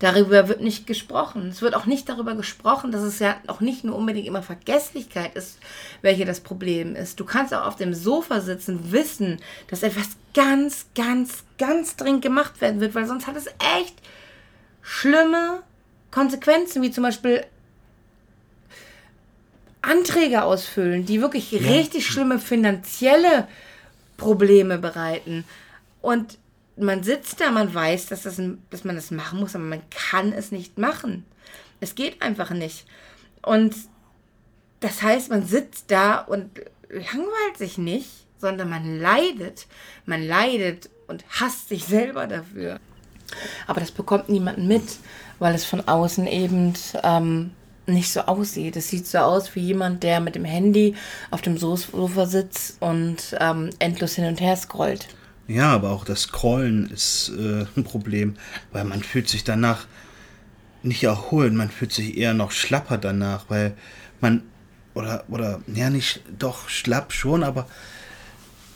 darüber 0.00 0.48
wird 0.48 0.60
nicht 0.60 0.86
gesprochen. 0.86 1.48
Es 1.48 1.62
wird 1.62 1.74
auch 1.74 1.86
nicht 1.86 2.08
darüber 2.08 2.34
gesprochen, 2.34 2.90
dass 2.90 3.02
es 3.02 3.18
ja 3.18 3.36
auch 3.46 3.60
nicht 3.60 3.84
nur 3.84 3.96
unbedingt 3.96 4.26
immer 4.26 4.42
Vergesslichkeit 4.42 5.34
ist, 5.36 5.58
welche 6.02 6.24
das 6.24 6.40
Problem 6.40 6.96
ist. 6.96 7.20
Du 7.20 7.24
kannst 7.24 7.54
auch 7.54 7.66
auf 7.66 7.76
dem 7.76 7.94
Sofa 7.94 8.40
sitzen, 8.40 8.92
wissen, 8.92 9.38
dass 9.68 9.82
etwas 9.82 10.10
ganz, 10.34 10.86
ganz, 10.94 11.44
ganz 11.58 11.96
dringend 11.96 12.22
gemacht 12.22 12.60
werden 12.60 12.80
wird, 12.80 12.94
weil 12.94 13.06
sonst 13.06 13.26
hat 13.26 13.36
es 13.36 13.46
echt 13.78 13.94
schlimme 14.82 15.62
Konsequenzen, 16.10 16.82
wie 16.82 16.90
zum 16.90 17.04
Beispiel 17.04 17.44
Anträge 19.82 20.42
ausfüllen, 20.42 21.06
die 21.06 21.20
wirklich 21.20 21.52
richtig 21.52 22.06
schlimme 22.06 22.38
finanzielle 22.38 23.48
Probleme 24.16 24.78
bereiten. 24.78 25.44
Und 26.02 26.38
man 26.76 27.02
sitzt 27.02 27.40
da, 27.40 27.50
man 27.50 27.72
weiß, 27.72 28.06
dass, 28.06 28.22
das, 28.22 28.40
dass 28.70 28.84
man 28.84 28.96
das 28.96 29.10
machen 29.10 29.40
muss, 29.40 29.54
aber 29.54 29.64
man 29.64 29.82
kann 29.90 30.32
es 30.32 30.52
nicht 30.52 30.78
machen. 30.78 31.24
Es 31.80 31.94
geht 31.94 32.20
einfach 32.22 32.50
nicht. 32.50 32.86
Und 33.42 33.74
das 34.80 35.02
heißt, 35.02 35.30
man 35.30 35.46
sitzt 35.46 35.90
da 35.90 36.18
und 36.18 36.50
langweilt 36.88 37.58
sich 37.58 37.78
nicht, 37.78 38.08
sondern 38.38 38.70
man 38.70 38.98
leidet. 38.98 39.66
Man 40.06 40.22
leidet 40.22 40.90
und 41.06 41.24
hasst 41.28 41.68
sich 41.68 41.84
selber 41.84 42.26
dafür. 42.26 42.80
Aber 43.66 43.80
das 43.80 43.90
bekommt 43.90 44.28
niemand 44.28 44.58
mit, 44.58 44.82
weil 45.38 45.54
es 45.54 45.64
von 45.64 45.86
außen 45.86 46.26
eben 46.26 46.74
ähm, 47.02 47.50
nicht 47.86 48.12
so 48.12 48.20
aussieht. 48.20 48.76
Es 48.76 48.88
sieht 48.88 49.06
so 49.06 49.18
aus 49.18 49.54
wie 49.54 49.60
jemand, 49.60 50.02
der 50.02 50.20
mit 50.20 50.34
dem 50.34 50.44
Handy 50.44 50.94
auf 51.30 51.42
dem 51.42 51.58
Sofa 51.58 52.26
sitzt 52.26 52.76
und 52.80 53.36
ähm, 53.40 53.70
endlos 53.78 54.14
hin 54.14 54.26
und 54.26 54.40
her 54.40 54.56
scrollt. 54.56 55.08
Ja, 55.48 55.72
aber 55.72 55.90
auch 55.90 56.04
das 56.04 56.22
Scrollen 56.22 56.88
ist 56.90 57.32
äh, 57.36 57.66
ein 57.76 57.84
Problem, 57.84 58.36
weil 58.72 58.84
man 58.84 59.02
fühlt 59.02 59.28
sich 59.28 59.42
danach 59.42 59.86
nicht 60.82 61.02
erholt, 61.02 61.52
man 61.52 61.70
fühlt 61.70 61.92
sich 61.92 62.16
eher 62.16 62.34
noch 62.34 62.52
schlapper 62.52 62.98
danach, 62.98 63.46
weil 63.48 63.74
man 64.20 64.42
oder 64.94 65.24
oder 65.28 65.60
ja 65.66 65.90
nicht 65.90 66.22
doch 66.38 66.68
schlapp 66.68 67.12
schon, 67.12 67.42
aber 67.42 67.66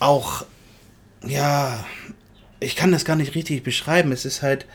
auch 0.00 0.44
ja, 1.26 1.84
ich 2.60 2.76
kann 2.76 2.92
das 2.92 3.04
gar 3.04 3.16
nicht 3.16 3.34
richtig 3.34 3.62
beschreiben. 3.62 4.12
Es 4.12 4.24
ist 4.24 4.42
halt 4.42 4.66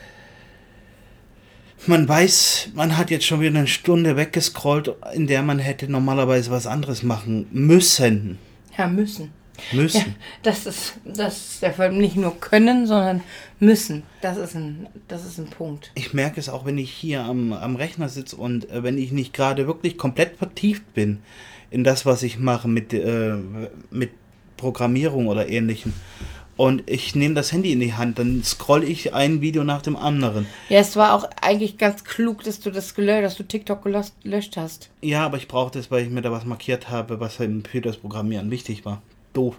man 1.86 2.08
weiß, 2.08 2.70
man 2.74 2.96
hat 2.96 3.10
jetzt 3.10 3.24
schon 3.24 3.40
wieder 3.40 3.58
eine 3.58 3.66
Stunde 3.66 4.16
weggescrollt, 4.16 4.94
in 5.14 5.26
der 5.26 5.42
man 5.42 5.58
hätte 5.58 5.90
normalerweise 5.90 6.50
was 6.50 6.66
anderes 6.66 7.02
machen 7.02 7.46
müssen. 7.52 8.38
Ja, 8.76 8.86
müssen. 8.86 9.32
Müssen. 9.72 9.98
Ja, 9.98 10.14
das 10.42 10.66
ist, 10.66 10.94
das 11.04 11.36
ist 11.36 11.62
der 11.62 11.72
Fall. 11.72 11.92
Nicht 11.92 12.16
nur 12.16 12.38
können, 12.40 12.86
sondern 12.86 13.22
müssen. 13.58 14.04
Das 14.22 14.36
ist 14.36 14.54
ein, 14.54 14.88
das 15.08 15.24
ist 15.24 15.38
ein 15.38 15.48
Punkt. 15.48 15.90
ich 15.94 16.14
merke 16.14 16.40
es 16.40 16.48
auch, 16.48 16.64
wenn 16.64 16.78
ich 16.78 16.90
hier 16.90 17.24
am, 17.24 17.52
am 17.52 17.76
Rechner 17.76 18.08
sitze 18.08 18.36
und 18.36 18.70
äh, 18.70 18.82
wenn 18.82 18.96
ich 18.96 19.12
nicht 19.12 19.32
gerade 19.32 19.66
wirklich 19.66 19.98
komplett 19.98 20.36
vertieft 20.36 20.94
bin 20.94 21.18
in 21.70 21.84
das, 21.84 22.06
was 22.06 22.22
ich 22.22 22.38
mache 22.38 22.68
mit, 22.68 22.92
äh, 22.92 23.34
mit 23.90 24.10
Programmierung 24.56 25.28
oder 25.28 25.48
ähnlichem. 25.48 25.92
Und 26.60 26.90
ich 26.90 27.14
nehme 27.14 27.34
das 27.34 27.52
Handy 27.52 27.72
in 27.72 27.80
die 27.80 27.94
Hand, 27.94 28.18
dann 28.18 28.44
scroll 28.44 28.84
ich 28.84 29.14
ein 29.14 29.40
Video 29.40 29.64
nach 29.64 29.80
dem 29.80 29.96
anderen. 29.96 30.46
Ja, 30.68 30.80
es 30.80 30.94
war 30.94 31.14
auch 31.14 31.24
eigentlich 31.40 31.78
ganz 31.78 32.04
klug, 32.04 32.44
dass 32.44 32.60
du 32.60 32.70
das 32.70 32.94
gelöscht, 32.94 33.24
dass 33.24 33.36
du 33.36 33.44
TikTok 33.44 33.82
gelöscht 33.82 34.58
hast. 34.58 34.90
Ja, 35.00 35.24
aber 35.24 35.38
ich 35.38 35.48
brauche 35.48 35.70
das, 35.70 35.90
weil 35.90 36.04
ich 36.04 36.10
mir 36.10 36.20
da 36.20 36.30
was 36.30 36.44
markiert 36.44 36.90
habe, 36.90 37.18
was 37.18 37.40
eben 37.40 37.64
für 37.64 37.80
das 37.80 37.96
Programmieren 37.96 38.50
wichtig 38.50 38.84
war. 38.84 39.00
Doof. 39.32 39.56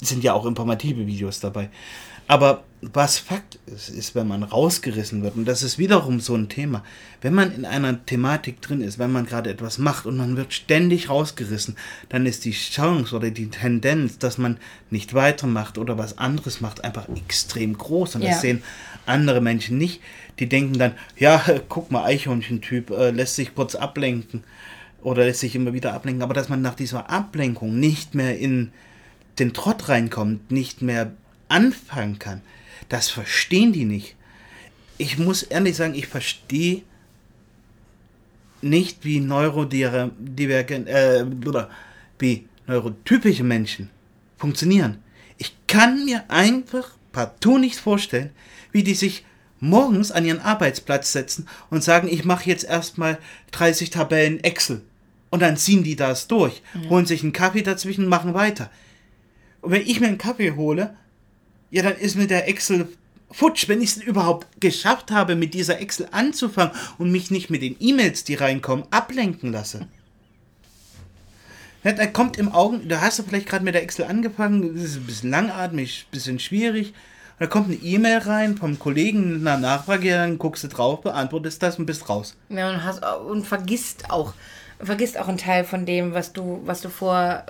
Es 0.00 0.08
sind 0.08 0.24
ja 0.24 0.32
auch 0.32 0.46
informative 0.46 1.06
Videos 1.06 1.40
dabei. 1.40 1.68
Aber 2.28 2.62
was 2.80 3.18
Fakt 3.18 3.58
ist, 3.66 3.88
ist, 3.88 4.14
wenn 4.14 4.28
man 4.28 4.44
rausgerissen 4.44 5.22
wird, 5.24 5.34
und 5.34 5.46
das 5.46 5.64
ist 5.64 5.78
wiederum 5.78 6.20
so 6.20 6.36
ein 6.36 6.48
Thema, 6.48 6.84
wenn 7.22 7.34
man 7.34 7.52
in 7.52 7.64
einer 7.64 8.04
Thematik 8.06 8.60
drin 8.60 8.82
ist, 8.82 9.00
wenn 9.00 9.10
man 9.10 9.26
gerade 9.26 9.50
etwas 9.50 9.78
macht 9.78 10.06
und 10.06 10.16
man 10.16 10.36
wird 10.36 10.52
ständig 10.52 11.08
rausgerissen, 11.08 11.76
dann 12.10 12.26
ist 12.26 12.44
die 12.44 12.52
Chance 12.52 13.16
oder 13.16 13.30
die 13.30 13.50
Tendenz, 13.50 14.18
dass 14.18 14.38
man 14.38 14.58
nicht 14.90 15.14
weitermacht 15.14 15.76
oder 15.78 15.98
was 15.98 16.18
anderes 16.18 16.60
macht, 16.60 16.84
einfach 16.84 17.08
extrem 17.08 17.76
groß. 17.76 18.16
Und 18.16 18.22
Ja. 18.22 18.30
das 18.30 18.42
sehen 18.42 18.62
andere 19.06 19.40
Menschen 19.40 19.78
nicht. 19.78 20.00
Die 20.38 20.48
denken 20.48 20.78
dann, 20.78 20.92
ja, 21.16 21.42
guck 21.68 21.90
mal, 21.90 22.04
Eichhörnchen-Typ 22.04 22.90
äh, 22.90 23.10
lässt 23.10 23.34
sich 23.34 23.54
kurz 23.56 23.74
ablenken 23.74 24.44
oder 25.02 25.24
lässt 25.24 25.40
sich 25.40 25.56
immer 25.56 25.72
wieder 25.72 25.94
ablenken. 25.94 26.22
Aber 26.22 26.34
dass 26.34 26.48
man 26.48 26.62
nach 26.62 26.74
dieser 26.74 27.10
Ablenkung 27.10 27.80
nicht 27.80 28.14
mehr 28.14 28.38
in 28.38 28.70
den 29.40 29.52
Trott 29.52 29.88
reinkommt, 29.88 30.52
nicht 30.52 30.82
mehr 30.82 31.12
anfangen 31.48 32.18
kann, 32.18 32.42
das 32.88 33.10
verstehen 33.10 33.72
die 33.72 33.84
nicht. 33.84 34.14
Ich 34.96 35.18
muss 35.18 35.42
ehrlich 35.42 35.76
sagen, 35.76 35.94
ich 35.94 36.06
verstehe 36.06 36.82
nicht, 38.60 39.04
wie 39.04 39.20
neurodivergent, 39.20 40.88
äh, 40.88 41.24
wie 42.18 42.46
neurotypische 42.66 43.44
Menschen 43.44 43.90
funktionieren. 44.36 44.98
Ich 45.36 45.54
kann 45.66 46.04
mir 46.04 46.24
einfach 46.28 46.90
partout 47.12 47.58
nicht 47.58 47.76
vorstellen, 47.76 48.30
wie 48.72 48.82
die 48.82 48.94
sich 48.94 49.24
morgens 49.60 50.12
an 50.12 50.24
ihren 50.24 50.40
Arbeitsplatz 50.40 51.12
setzen 51.12 51.48
und 51.70 51.82
sagen, 51.82 52.08
ich 52.08 52.24
mache 52.24 52.48
jetzt 52.48 52.64
erstmal 52.64 53.18
30 53.52 53.90
Tabellen 53.90 54.42
Excel. 54.42 54.82
Und 55.30 55.42
dann 55.42 55.56
ziehen 55.56 55.84
die 55.84 55.96
das 55.96 56.26
durch, 56.26 56.62
holen 56.88 57.04
sich 57.04 57.22
einen 57.22 57.34
Kaffee 57.34 57.62
dazwischen, 57.62 58.06
machen 58.06 58.32
weiter. 58.34 58.70
Und 59.60 59.72
wenn 59.72 59.82
ich 59.82 60.00
mir 60.00 60.06
einen 60.06 60.16
Kaffee 60.18 60.52
hole, 60.52 60.96
ja, 61.70 61.82
dann 61.82 61.96
ist 61.96 62.16
mir 62.16 62.26
der 62.26 62.48
Excel 62.48 62.88
futsch, 63.30 63.68
wenn 63.68 63.82
ich 63.82 63.90
es 63.90 64.02
überhaupt 64.02 64.46
geschafft 64.60 65.10
habe, 65.10 65.36
mit 65.36 65.54
dieser 65.54 65.80
Excel 65.80 66.08
anzufangen 66.12 66.72
und 66.98 67.12
mich 67.12 67.30
nicht 67.30 67.50
mit 67.50 67.62
den 67.62 67.76
E-Mails, 67.78 68.24
die 68.24 68.34
reinkommen, 68.34 68.86
ablenken 68.90 69.52
lasse. 69.52 69.86
Ja, 71.84 71.92
da 71.92 72.06
kommt 72.06 72.38
im 72.38 72.52
Augen, 72.52 72.88
da 72.88 73.00
hast 73.00 73.18
du 73.18 73.22
vielleicht 73.22 73.48
gerade 73.48 73.64
mit 73.64 73.74
der 73.74 73.82
Excel 73.82 74.06
angefangen, 74.06 74.74
das 74.74 74.84
ist 74.84 74.96
ein 74.96 75.06
bisschen 75.06 75.30
langatmig, 75.30 76.06
ein 76.06 76.10
bisschen 76.10 76.38
schwierig. 76.38 76.92
Da 77.38 77.46
kommt 77.46 77.66
eine 77.66 77.76
E-Mail 77.76 78.18
rein 78.18 78.56
vom 78.56 78.78
Kollegen 78.80 79.38
mit 79.38 79.46
einer 79.46 79.58
Nachfrage, 79.58 80.10
dann 80.10 80.38
guckst 80.38 80.64
du 80.64 80.68
drauf, 80.68 81.02
beantwortest 81.02 81.62
das 81.62 81.78
und 81.78 81.86
bist 81.86 82.08
raus. 82.08 82.36
Ja, 82.48 82.68
und, 82.68 82.82
hast, 82.82 83.04
und 83.04 83.46
vergisst 83.46 84.10
auch, 84.10 84.34
vergisst 84.80 85.16
auch 85.18 85.28
einen 85.28 85.38
Teil 85.38 85.64
von 85.64 85.86
dem, 85.86 86.14
was 86.14 86.32
du, 86.32 86.60
was 86.64 86.80
du 86.80 86.88
vor 86.88 87.44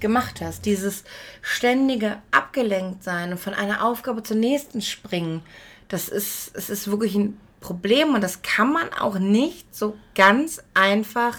gemacht 0.00 0.40
hast. 0.40 0.66
Dieses 0.66 1.04
ständige 1.42 2.18
abgelenkt 2.30 3.02
sein 3.02 3.32
und 3.32 3.38
von 3.38 3.54
einer 3.54 3.84
Aufgabe 3.84 4.22
zur 4.22 4.36
nächsten 4.36 4.82
springen, 4.82 5.42
das 5.88 6.08
ist, 6.08 6.50
es 6.54 6.70
ist 6.70 6.90
wirklich 6.90 7.14
ein 7.14 7.38
Problem 7.60 8.14
und 8.14 8.22
das 8.22 8.42
kann 8.42 8.72
man 8.72 8.92
auch 8.92 9.18
nicht 9.18 9.74
so 9.74 9.96
ganz 10.14 10.62
einfach 10.74 11.38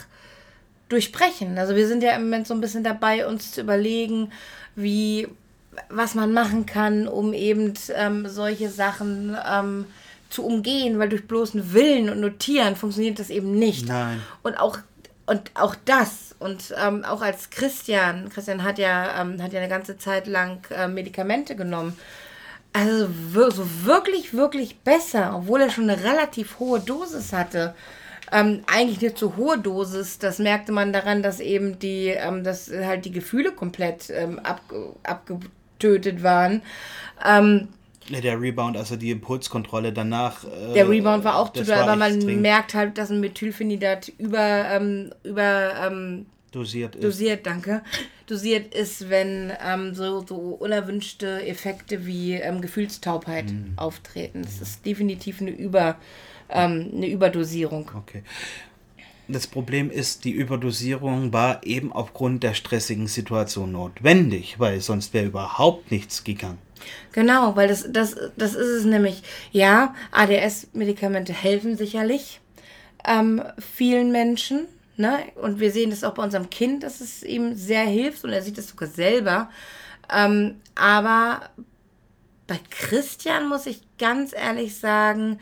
durchbrechen. 0.89 1.57
Also 1.57 1.75
wir 1.75 1.87
sind 1.87 2.03
ja 2.03 2.11
im 2.15 2.23
Moment 2.23 2.47
so 2.47 2.53
ein 2.53 2.61
bisschen 2.61 2.83
dabei, 2.83 3.27
uns 3.27 3.51
zu 3.51 3.61
überlegen, 3.61 4.31
wie, 4.75 5.27
was 5.89 6.15
man 6.15 6.33
machen 6.33 6.65
kann, 6.65 7.07
um 7.07 7.33
eben 7.33 7.73
ähm, 7.93 8.27
solche 8.27 8.69
Sachen 8.69 9.37
ähm, 9.49 9.85
zu 10.29 10.45
umgehen, 10.45 10.99
weil 10.99 11.09
durch 11.09 11.27
bloßen 11.27 11.73
Willen 11.73 12.09
und 12.09 12.19
Notieren 12.19 12.75
funktioniert 12.75 13.19
das 13.19 13.29
eben 13.29 13.57
nicht. 13.57 13.87
Nein. 13.87 14.21
Und 14.43 14.55
auch 14.55 14.79
und 15.27 15.51
auch 15.53 15.75
das 15.85 16.35
und 16.39 16.73
ähm, 16.81 17.03
auch 17.03 17.21
als 17.21 17.49
Christian, 17.49 18.29
Christian 18.29 18.63
hat 18.63 18.79
ja, 18.79 19.21
ähm, 19.21 19.41
hat 19.41 19.53
ja 19.53 19.59
eine 19.59 19.69
ganze 19.69 19.97
Zeit 19.97 20.25
lang 20.25 20.65
äh, 20.71 20.87
Medikamente 20.87 21.55
genommen. 21.55 21.97
Also 22.73 23.07
so 23.33 23.85
wirklich, 23.85 24.33
wirklich 24.33 24.79
besser, 24.79 25.33
obwohl 25.35 25.61
er 25.61 25.69
schon 25.69 25.89
eine 25.89 26.03
relativ 26.03 26.59
hohe 26.59 26.79
Dosis 26.79 27.33
hatte. 27.33 27.75
Ähm, 28.31 28.63
eigentlich 28.67 28.99
eine 28.99 29.15
zu 29.15 29.35
hohe 29.35 29.57
Dosis. 29.57 30.19
Das 30.19 30.37
merkte 30.39 30.71
man 30.71 30.93
daran, 30.93 31.23
dass 31.23 31.39
eben 31.39 31.79
die, 31.79 32.07
ähm, 32.07 32.43
dass 32.43 32.69
halt 32.69 33.05
die 33.05 33.11
Gefühle 33.11 33.51
komplett 33.51 34.09
ähm, 34.09 34.39
ab, 34.39 34.61
abgetötet 35.03 36.23
waren. 36.23 36.61
Ähm, 37.25 37.69
Ja, 38.09 38.21
der 38.21 38.39
Rebound, 38.39 38.77
also 38.77 38.95
die 38.95 39.11
Impulskontrolle 39.11 39.91
danach. 39.91 40.43
Äh, 40.43 40.73
der 40.73 40.89
Rebound 40.89 41.23
war 41.23 41.37
auch 41.37 41.51
zu 41.51 41.59
das 41.59 41.67
doll, 41.67 41.75
war 41.77 41.83
aber 41.83 41.95
man 41.97 42.15
extrem 42.15 42.41
merkt 42.41 42.73
halt, 42.73 42.97
dass 42.97 43.11
ein 43.11 43.19
Methylphenidat 43.19 44.09
über, 44.17 44.65
ähm, 44.69 45.11
über 45.23 45.73
ähm, 45.85 46.25
dosiert 46.51 46.95
ist. 46.95 47.03
dosiert, 47.03 47.45
danke, 47.45 47.83
dosiert 48.25 48.73
ist, 48.73 49.09
wenn 49.09 49.51
ähm, 49.65 49.93
so, 49.93 50.25
so 50.25 50.35
unerwünschte 50.35 51.45
Effekte 51.45 52.05
wie 52.05 52.33
ähm, 52.33 52.61
Gefühlstaubheit 52.61 53.45
auftreten. 53.75 54.43
Das 54.43 54.61
ist 54.61 54.85
definitiv 54.85 55.41
eine, 55.41 55.51
Über, 55.51 55.97
ähm, 56.49 56.91
eine 56.95 57.07
Überdosierung. 57.07 57.91
Okay. 57.95 58.23
Das 59.29 59.45
Problem 59.45 59.91
ist, 59.91 60.23
die 60.23 60.31
Überdosierung 60.31 61.33
war 61.33 61.65
eben 61.65 61.91
aufgrund 61.91 62.43
der 62.43 62.53
stressigen 62.53 63.07
Situation 63.07 63.73
notwendig, 63.73 64.57
weil 64.57 64.79
sonst 64.79 65.13
wäre 65.13 65.25
überhaupt 65.25 65.91
nichts 65.91 66.23
gegangen. 66.23 66.59
Genau, 67.11 67.55
weil 67.55 67.67
das, 67.67 67.85
das, 67.91 68.15
das 68.35 68.55
ist 68.55 68.67
es 68.67 68.85
nämlich. 68.85 69.23
Ja, 69.51 69.95
ADS-Medikamente 70.11 71.33
helfen 71.33 71.77
sicherlich 71.77 72.39
ähm, 73.05 73.43
vielen 73.59 74.11
Menschen. 74.11 74.67
Ne? 74.97 75.19
Und 75.35 75.59
wir 75.59 75.71
sehen 75.71 75.91
das 75.91 76.03
auch 76.03 76.15
bei 76.15 76.23
unserem 76.23 76.49
Kind, 76.49 76.83
dass 76.83 77.01
es 77.01 77.23
ihm 77.23 77.55
sehr 77.55 77.85
hilft 77.85 78.23
und 78.23 78.31
er 78.31 78.41
sieht 78.41 78.57
es 78.57 78.69
sogar 78.69 78.89
selber. 78.89 79.49
Ähm, 80.13 80.61
aber 80.75 81.49
bei 82.47 82.59
Christian 82.69 83.47
muss 83.47 83.65
ich 83.65 83.81
ganz 83.97 84.33
ehrlich 84.33 84.77
sagen, 84.77 85.39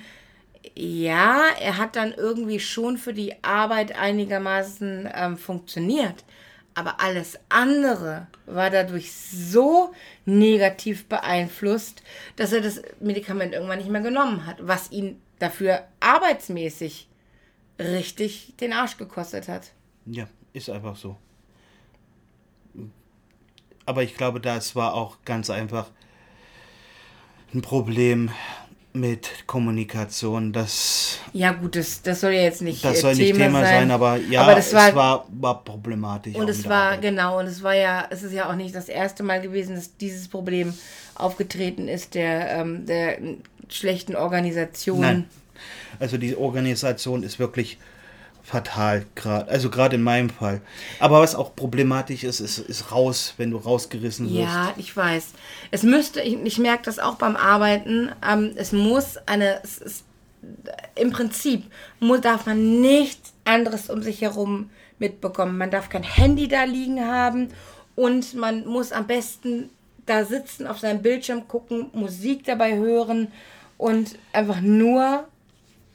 ja, 0.74 1.44
er 1.60 1.78
hat 1.78 1.96
dann 1.96 2.14
irgendwie 2.14 2.60
schon 2.60 2.98
für 2.98 3.14
die 3.14 3.44
Arbeit 3.44 3.98
einigermaßen 3.98 5.10
ähm, 5.14 5.38
funktioniert. 5.38 6.26
Aber 6.74 7.00
alles 7.00 7.40
andere 7.48 8.28
war 8.46 8.70
dadurch 8.70 9.14
so 9.14 9.94
negativ 10.26 11.08
beeinflusst, 11.08 12.04
dass 12.36 12.52
er 12.52 12.62
das 12.62 12.82
Medikament 13.00 13.54
irgendwann 13.54 13.78
nicht 13.78 13.90
mehr 13.90 14.02
genommen 14.02 14.46
hat, 14.46 14.58
was 14.66 14.92
ihn 14.92 15.22
dafür 15.40 15.88
arbeitsmäßig 16.00 17.08
richtig 17.80 18.54
den 18.60 18.74
Arsch 18.74 18.98
gekostet 18.98 19.48
hat. 19.48 19.72
Ja, 20.06 20.28
ist 20.54 20.70
einfach 20.70 20.96
so. 20.96 21.18
Aber 23.86 24.02
ich 24.04 24.16
glaube, 24.16 24.40
das 24.40 24.76
war 24.76 24.94
auch 24.94 25.20
ganz 25.26 25.50
einfach 25.50 25.92
ein 27.54 27.62
Problem 27.62 28.32
mit 28.96 29.30
Kommunikation. 29.46 30.54
Das, 30.54 31.20
Ja 31.34 31.52
gut, 31.52 31.76
das, 31.76 32.02
das 32.02 32.22
soll 32.22 32.32
ja 32.32 32.42
jetzt 32.42 32.62
nicht 32.62 32.84
das 32.84 32.98
äh, 32.98 33.02
soll 33.02 33.16
nicht 33.16 33.36
Thema 33.36 33.62
sein, 33.64 33.92
aber 33.92 34.18
ja, 34.18 34.42
aber 34.42 34.56
das 34.56 34.68
es 34.68 34.74
war, 34.74 34.96
war, 34.96 35.26
war 35.30 35.64
problematisch. 35.64 36.36
und 36.36 36.50
es 36.50 36.68
war 36.68 36.92
Arbeit. 36.92 37.02
genau 37.02 37.40
und 37.40 37.46
es 37.46 37.62
war 37.62 37.76
ja, 37.76 38.08
es 38.10 38.24
ist 38.24 38.34
ja 38.34 38.50
auch 38.50 38.56
nicht 38.56 38.74
das 38.74 38.90
erste 38.90 39.24
Mal 39.24 39.42
gewesen, 39.42 39.76
dass 39.76 39.98
dieses 39.98 40.28
Problem 40.28 40.74
aufgetreten 41.16 41.88
ist 41.88 42.16
der 42.16 42.52
ähm, 42.52 42.86
der 42.86 43.18
schlechten 43.70 44.16
Organisation. 44.16 45.02
Nein. 45.02 45.26
Also 46.00 46.18
die 46.18 46.36
Organisation 46.36 47.24
ist 47.24 47.40
wirklich 47.40 47.78
fatal 48.46 49.06
gerade. 49.16 49.50
Also 49.50 49.70
gerade 49.72 49.96
in 49.96 50.04
meinem 50.04 50.30
Fall. 50.30 50.62
Aber 51.00 51.20
was 51.20 51.34
auch 51.34 51.56
problematisch 51.56 52.24
ist, 52.24 52.40
ist, 52.40 52.60
ist 52.60 52.92
raus, 52.92 53.34
wenn 53.38 53.50
du 53.50 53.58
rausgerissen 53.58 54.28
wirst. 54.28 54.40
Ja, 54.40 54.74
ich 54.78 54.96
weiß. 54.96 55.34
Es 55.72 55.82
müsste, 55.82 56.22
ich, 56.22 56.36
ich 56.44 56.60
merke 56.60 56.84
das 56.84 57.00
auch 57.00 57.16
beim 57.16 57.36
Arbeiten, 57.36 58.12
ähm, 58.28 58.52
es 58.56 58.72
muss 58.72 59.18
eine, 59.26 59.62
es 59.64 59.80
ist, 59.80 60.04
im 60.94 61.12
Prinzip 61.12 61.64
muss, 62.00 62.22
darf 62.22 62.46
man 62.46 62.82
nichts 62.82 63.34
anderes 63.46 63.90
um 63.90 64.04
sich 64.04 64.22
herum 64.22 64.70
mitbekommen. 65.00 65.58
Man 65.58 65.72
darf 65.72 65.90
kein 65.90 66.04
Handy 66.04 66.48
da 66.48 66.66
liegen 66.66 67.04
haben 67.04 67.50
und 67.96 68.36
man 68.36 68.68
muss 68.68 68.92
am 68.92 69.08
besten 69.08 69.72
da 70.06 70.24
sitzen, 70.24 70.68
auf 70.68 70.78
seinem 70.78 71.02
Bildschirm 71.02 71.48
gucken, 71.48 71.90
Musik 71.94 72.44
dabei 72.44 72.76
hören 72.76 73.32
und 73.80 74.20
einfach 74.34 74.62
nur, 74.62 75.28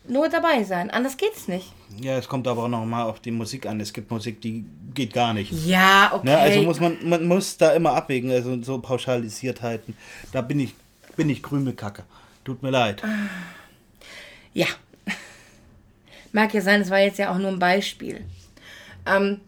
nur 0.08 0.28
dabei 0.28 0.64
sein. 0.64 0.90
Anders 0.90 1.16
geht's 1.16 1.46
nicht. 1.46 1.72
Ja, 1.98 2.16
es 2.16 2.28
kommt 2.28 2.46
aber 2.46 2.64
auch 2.64 2.68
nochmal 2.68 3.04
auf 3.04 3.20
die 3.20 3.30
Musik 3.30 3.66
an. 3.66 3.80
Es 3.80 3.92
gibt 3.92 4.10
Musik, 4.10 4.40
die 4.40 4.64
geht 4.94 5.12
gar 5.12 5.34
nicht. 5.34 5.52
Ja, 5.52 6.12
okay. 6.14 6.26
Ne? 6.26 6.38
Also 6.38 6.62
muss 6.62 6.80
man, 6.80 6.96
man 7.08 7.26
muss 7.26 7.56
da 7.56 7.72
immer 7.72 7.94
abwägen, 7.94 8.30
also 8.30 8.62
so 8.62 8.78
Pauschalisiertheiten. 8.78 9.96
Da 10.32 10.40
bin 10.40 10.60
ich, 10.60 10.74
bin 11.16 11.28
ich 11.28 11.42
Krümelkacke. 11.42 12.04
Tut 12.44 12.62
mir 12.62 12.70
leid. 12.70 13.02
Ja. 14.54 14.66
Mag 16.32 16.54
ja 16.54 16.60
sein, 16.60 16.80
es 16.80 16.90
war 16.90 17.00
jetzt 17.00 17.18
ja 17.18 17.32
auch 17.32 17.38
nur 17.38 17.50
ein 17.50 17.58
Beispiel. 17.58 18.24
Ähm, 19.06 19.40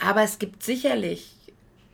aber 0.00 0.22
es 0.22 0.38
gibt 0.38 0.62
sicherlich 0.62 1.34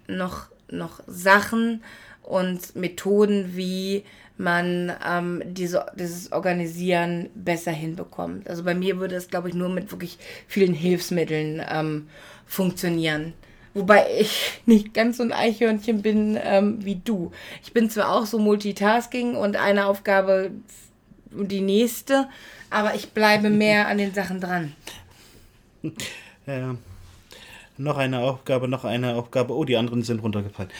noch, 0.07 0.47
noch 0.71 1.01
Sachen 1.07 1.83
und 2.23 2.75
Methoden, 2.77 3.57
wie 3.57 4.05
man 4.37 4.93
ähm, 5.07 5.43
diese, 5.47 5.87
dieses 5.97 6.33
Organisieren 6.33 7.31
besser 7.35 7.71
hinbekommt. 7.71 8.49
Also 8.49 8.65
bei 8.65 8.75
mir 8.75 8.99
würde 8.99 9.15
es, 9.15 9.29
glaube 9.29 9.49
ich, 9.49 9.55
nur 9.55 9.69
mit 9.69 9.93
wirklich 9.93 10.19
vielen 10.49 10.75
Hilfsmitteln 10.75 11.63
ähm, 11.69 12.09
funktionieren. 12.47 13.35
Wobei 13.75 14.07
ich 14.19 14.61
nicht 14.67 14.95
ganz 14.95 15.19
so 15.19 15.23
ein 15.23 15.33
Eichhörnchen 15.33 16.03
bin 16.03 16.39
ähm, 16.43 16.85
wie 16.85 16.97
du. 16.97 17.33
Ich 17.63 17.73
bin 17.73 17.91
zwar 17.91 18.11
auch 18.11 18.27
so 18.27 18.39
Multitasking 18.39 19.37
und 19.37 19.57
eine 19.57 19.87
Aufgabe 19.87 20.51
und 21.33 21.51
die 21.51 21.61
nächste, 21.61 22.29
aber 22.71 22.95
ich 22.95 23.11
bleibe 23.11 23.51
mehr 23.51 23.89
an 23.89 23.99
den 23.99 24.15
Sachen 24.15 24.41
dran. 24.41 24.73
Ja. 26.47 26.77
Noch 27.77 27.99
eine 27.99 28.21
Aufgabe, 28.21 28.69
noch 28.69 28.85
eine 28.85 29.17
Aufgabe. 29.17 29.53
Oh, 29.53 29.65
die 29.65 29.77
anderen 29.77 30.05
sind 30.05 30.23
runtergefallen. 30.23 30.71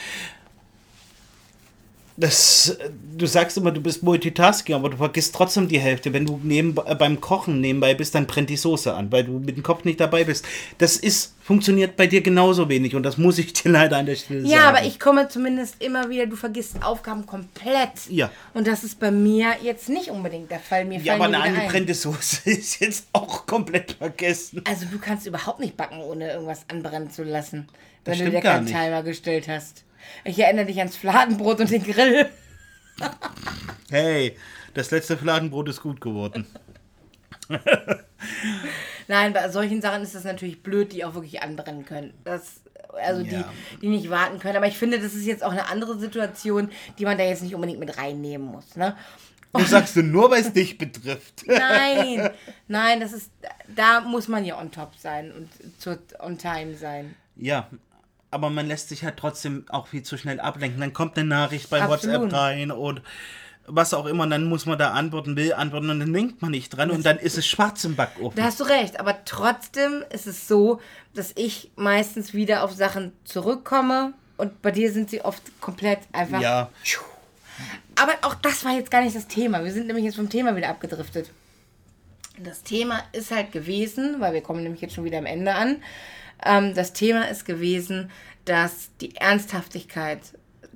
Das, 2.17 2.79
du 3.19 3.27
sagst 3.27 3.57
immer, 3.57 3.73
du 3.73 3.81
bist 3.81 4.05
Multitasking, 4.05 4.77
aber 4.77 4.91
du 4.91 4.97
vergisst 4.99 5.35
trotzdem 5.35 5.67
die 5.67 5.81
Hälfte. 5.81 6.13
Wenn 6.13 6.27
du 6.27 6.39
neben, 6.45 6.77
äh, 6.87 6.95
beim 6.95 7.21
Kochen 7.21 7.61
nebenbei 7.61 7.95
bist, 7.95 8.15
dann 8.15 8.27
brennt 8.27 8.51
die 8.51 8.57
Soße 8.57 8.95
an, 8.95 9.11
weil 9.11 9.25
du 9.25 9.41
mit 9.41 9.57
dem 9.57 9.65
Kopf 9.65 9.85
nicht 9.85 9.99
dabei 9.99 10.23
bist. 10.23 10.47
Das 10.79 10.97
ist, 10.97 11.35
funktioniert 11.43 11.97
bei 11.97 12.07
dir 12.07 12.23
genauso 12.23 12.69
wenig 12.69 12.95
und 12.95 13.03
das 13.03 13.19
muss 13.19 13.39
ich 13.39 13.53
dir 13.53 13.69
leider 13.73 13.97
an 13.97 14.07
der 14.07 14.15
Stelle 14.15 14.43
sagen. 14.43 14.53
Ja, 14.53 14.69
aber 14.69 14.85
ich 14.85 15.01
komme 15.01 15.29
zumindest 15.29 15.83
immer 15.83 16.09
wieder, 16.09 16.27
du 16.27 16.37
vergisst 16.37 16.85
Aufgaben 16.85 17.27
komplett. 17.27 18.09
Ja. 18.09 18.31
Und 18.55 18.69
das 18.69 18.85
ist 18.85 19.01
bei 19.01 19.11
mir 19.11 19.57
jetzt 19.63 19.89
nicht 19.89 20.11
unbedingt 20.11 20.53
der 20.53 20.61
Fall. 20.61 20.85
Mir 20.85 21.01
Ja, 21.01 21.15
aber 21.15 21.27
die 21.27 21.35
eine 21.35 21.69
wieder 21.69 21.73
ein. 21.73 21.95
Soße 21.95 22.43
ist 22.51 22.79
jetzt 22.79 23.09
auch 23.13 23.45
komplett 23.45 23.93
vergessen. 23.93 24.63
Also 24.65 24.87
du 24.87 24.99
kannst 24.99 25.27
überhaupt 25.27 25.59
nicht 25.59 25.77
backen, 25.77 25.99
ohne 26.01 26.31
irgendwas 26.31 26.65
anbrennen 26.69 27.11
zu 27.11 27.25
lassen, 27.25 27.69
wenn 28.05 28.21
du 28.21 28.31
dir 28.31 28.41
keinen. 28.41 28.67
Timer 28.67 29.03
gestellt 29.03 29.49
hast. 29.49 29.83
Ich 30.25 30.39
erinnere 30.39 30.67
dich 30.67 30.79
ans 30.79 30.97
Fladenbrot 30.97 31.61
und 31.61 31.71
den 31.71 31.83
Grill. 31.85 32.29
Hey, 33.91 34.37
das 34.75 34.91
letzte 34.91 35.17
Fladenbrot 35.17 35.69
ist 35.69 35.83
gut 35.83 36.01
geworden. 36.01 36.47
Nein, 39.09 39.33
bei 39.33 39.49
solchen 39.51 39.83
Sachen 39.83 40.03
ist 40.03 40.15
das 40.15 40.25
natürlich 40.25 40.63
blöd, 40.63 40.93
die 40.93 41.05
auch 41.05 41.15
wirklich 41.15 41.43
anbrennen 41.43 41.85
können. 41.85 42.15
Das, 42.25 42.61
also 43.03 43.23
Ja. 43.23 43.45
die, 43.73 43.81
die 43.81 43.89
nicht 43.89 44.11
warten 44.11 44.39
können. 44.39 44.57
Aber 44.57 44.67
ich 44.67 44.79
finde, 44.79 44.99
das 44.99 45.15
ist 45.15 45.27
jetzt 45.27 45.45
auch 45.45 45.53
eine 45.53 45.69
andere 45.69 45.99
Situation, 45.99 46.71
die 46.99 47.05
man 47.05 47.19
da 47.19 47.25
jetzt 47.25 47.43
nicht 47.43 47.55
unbedingt 47.55 47.81
mit 47.81 47.99
reinnehmen 47.99 48.47
muss. 48.47 48.77
Ne? 48.77 48.97
Du 49.53 49.63
sagst 49.63 49.95
du 49.95 50.03
nur, 50.03 50.31
weil 50.31 50.41
es 50.41 50.53
dich 50.53 50.79
betrifft. 50.79 51.45
Nein, 51.47 52.31
nein, 52.67 52.99
das 53.01 53.13
ist, 53.13 53.31
da 53.69 54.01
muss 54.01 54.27
man 54.27 54.45
ja 54.45 54.59
on 54.59 54.73
top 54.73 54.97
sein 54.97 55.31
und 55.33 55.49
zur, 55.81 55.99
on 56.19 56.39
time 56.39 56.75
sein. 56.75 57.15
Ja, 57.37 57.69
aber 58.35 58.51
man 58.51 58.67
lässt 58.67 58.89
sich 58.89 59.05
halt 59.05 59.17
trotzdem 59.17 59.65
auch 59.69 59.87
viel 59.87 60.03
zu 60.03 60.19
schnell 60.19 60.41
ablenken. 60.41 60.81
Dann 60.81 60.93
kommt 60.93 61.17
eine 61.17 61.29
Nachricht 61.29 61.71
bei 61.71 61.81
Absolut. 61.81 62.23
WhatsApp 62.23 62.33
rein 62.33 62.71
und 62.71 63.01
was 63.67 63.95
auch 63.95 64.05
immer, 64.07 64.25
und 64.25 64.31
dann 64.31 64.45
muss 64.45 64.67
man 64.67 64.79
da 64.79 64.91
antworten, 64.91 65.37
will 65.37 65.55
antworten 65.55 65.89
und 65.89 66.01
dann 66.01 66.13
denkt 66.13 66.43
man 66.43 66.51
nicht 66.51 66.71
dran 66.71 66.91
und 66.91 67.07
dann 67.07 67.19
ist 67.19 67.39
es 67.39 67.47
schwarz 67.47 67.83
im 67.85 67.97
Backofen. 67.97 68.37
Da 68.37 68.45
hast 68.45 68.61
du 68.61 68.65
recht, 68.65 69.01
aber 69.01 69.25
trotzdem 69.25 70.05
ist 70.11 70.27
es 70.27 70.47
so, 70.47 70.81
dass 71.15 71.33
ich 71.37 71.71
meistens 71.77 72.35
wieder 72.35 72.63
auf 72.63 72.73
Sachen 72.73 73.13
zurückkomme 73.25 74.13
und 74.37 74.61
bei 74.61 74.71
dir 74.71 74.93
sind 74.93 75.09
sie 75.11 75.23
oft 75.23 75.43
komplett 75.61 76.01
einfach. 76.13 76.41
Ja, 76.41 76.69
Aber 77.97 78.13
auch 78.23 78.35
das 78.35 78.65
war 78.65 78.73
jetzt 78.73 78.91
gar 78.91 79.03
nicht 79.03 79.17
das 79.17 79.29
Thema. 79.29 79.65
Wir 79.65 79.73
sind 79.73 79.87
nämlich 79.87 80.05
jetzt 80.05 80.17
vom 80.17 80.29
Thema 80.29 80.57
wieder 80.57 80.69
abgedriftet. 80.69 81.31
Das 82.39 82.65
Thema 82.65 83.01
ist 83.13 83.31
halt 83.31 83.53
gewesen, 83.53 84.17
weil 84.19 84.35
wir 84.35 84.43
kommen 84.43 84.63
nämlich 84.63 84.81
jetzt 84.83 84.95
schon 84.95 85.05
wieder 85.05 85.19
am 85.19 85.27
Ende 85.27 85.55
an. 85.55 85.77
Ähm, 86.43 86.75
das 86.75 86.93
Thema 86.93 87.29
ist 87.29 87.45
gewesen, 87.45 88.11
dass 88.45 88.91
die 89.01 89.17
Ernsthaftigkeit 89.17 90.21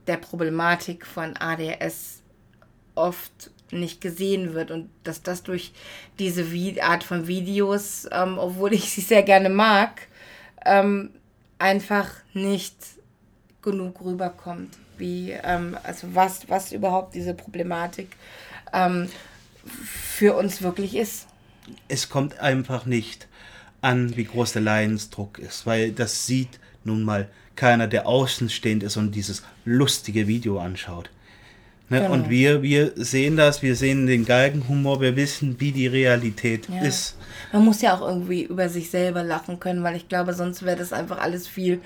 der 0.07 0.17
Problematik 0.17 1.07
von 1.07 1.37
ADHS 1.37 2.23
oft 2.95 3.51
nicht 3.71 4.01
gesehen 4.01 4.55
wird 4.55 4.71
und 4.71 4.89
dass 5.05 5.23
das 5.23 5.43
durch 5.43 5.73
diese 6.19 6.47
Art 6.83 7.05
von 7.05 7.27
Videos, 7.27 8.09
ähm, 8.11 8.39
obwohl 8.39 8.73
ich 8.73 8.91
sie 8.91 9.03
sehr 9.03 9.23
gerne 9.23 9.51
mag, 9.51 10.09
ähm, 10.65 11.11
einfach 11.59 12.09
nicht 12.33 12.77
genug 13.63 14.01
rüberkommt, 14.03 14.79
wie 14.97 15.33
ähm, 15.33 15.77
also 15.83 16.09
was 16.15 16.49
was 16.49 16.73
überhaupt 16.73 17.15
diese 17.15 17.35
Problematik 17.35 18.09
ähm, 18.73 19.09
für 19.67 20.35
uns 20.35 20.63
wirklich 20.63 20.97
ist. 20.97 21.27
es 21.89 22.09
kommt 22.09 22.39
einfach 22.39 22.87
nicht 22.87 23.28
an, 23.81 24.17
wie 24.17 24.25
groß 24.25 24.53
der 24.55 24.63
Leidensdruck 24.63 25.39
ist, 25.39 25.67
weil 25.67 25.93
das 25.93 26.27
sieht 26.27 26.59
nun 26.85 27.03
mal 27.03 27.29
keiner, 27.57 27.87
der 27.87 28.07
außenstehend 28.07 28.83
ist 28.83 28.97
und 28.97 29.13
dieses 29.15 29.43
lustige 29.65 30.27
Video 30.29 30.59
anschaut. 30.59 31.11
Ne? 31.91 32.01
Genau. 32.01 32.13
Und 32.13 32.29
wir, 32.31 32.63
wir 32.63 32.93
sehen 32.97 33.37
das, 33.37 33.63
wir 33.63 33.75
sehen 33.75 34.07
den 34.07 34.25
Galgenhumor, 34.27 35.01
wir 35.01 35.17
wissen, 35.17 35.59
wie 35.59 35.73
die 35.73 35.87
Realität 35.87 36.69
Ja. 36.69 36.83
ist. 36.83 37.17
Man 37.53 37.65
muss 37.65 37.81
ja 37.81 37.97
auch 37.97 38.07
irgendwie 38.07 38.43
über 38.43 38.69
sich 38.69 38.91
selber 38.91 39.23
lachen 39.23 39.59
können, 39.59 39.83
weil 39.83 39.97
ich 39.97 40.09
glaube, 40.09 40.35
sonst 40.35 40.65
wäre 40.65 40.77
das 40.77 40.93
einfach 40.93 41.19
alles 41.19 41.49
viel, 41.49 41.81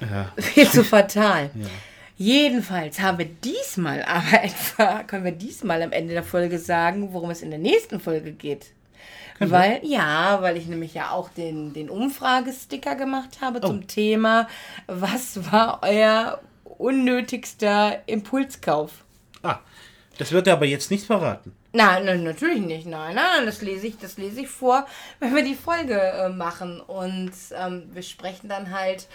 Ja. 0.00 0.30
viel 0.36 0.68
zu 0.68 0.84
fatal. 0.84 1.50
Jedenfalls 2.18 3.00
haben 3.00 3.18
wir 3.18 3.26
diesmal 3.26 4.02
aber 4.02 4.42
etwa, 4.44 5.02
können 5.04 5.24
wir 5.24 5.32
diesmal 5.32 5.82
am 5.82 5.92
Ende 5.92 6.12
der 6.14 6.22
Folge 6.22 6.58
sagen, 6.58 7.08
worum 7.12 7.30
es 7.30 7.42
in 7.42 7.50
der 7.50 7.58
nächsten 7.58 8.00
Folge 8.00 8.32
geht. 8.32 8.66
Weil, 9.38 9.80
ja, 9.82 10.40
weil 10.40 10.56
ich 10.56 10.66
nämlich 10.66 10.94
ja 10.94 11.10
auch 11.10 11.28
den, 11.28 11.72
den 11.72 11.90
Umfragesticker 11.90 12.94
gemacht 12.94 13.40
habe 13.40 13.60
zum 13.60 13.86
Thema, 13.86 14.48
was 14.86 15.52
war 15.52 15.80
euer 15.82 16.40
unnötigster 16.64 18.02
Impulskauf? 18.06 19.04
Ah, 19.42 19.58
das 20.18 20.32
wird 20.32 20.46
er 20.46 20.54
aber 20.54 20.66
jetzt 20.66 20.90
nicht 20.90 21.06
verraten. 21.06 21.52
Nein, 21.72 22.06
nein, 22.06 22.24
natürlich 22.24 22.62
nicht. 22.62 22.86
Nein, 22.86 23.16
nein, 23.16 23.44
das 23.44 23.60
lese 23.60 23.88
ich, 23.88 23.98
das 23.98 24.16
lese 24.16 24.40
ich 24.40 24.48
vor, 24.48 24.86
wenn 25.20 25.34
wir 25.34 25.44
die 25.44 25.54
Folge 25.54 26.00
äh, 26.00 26.30
machen. 26.30 26.80
Und 26.80 27.32
ähm, 27.54 27.90
wir 27.92 28.02
sprechen 28.02 28.48
dann 28.48 28.70
halt 28.70 29.08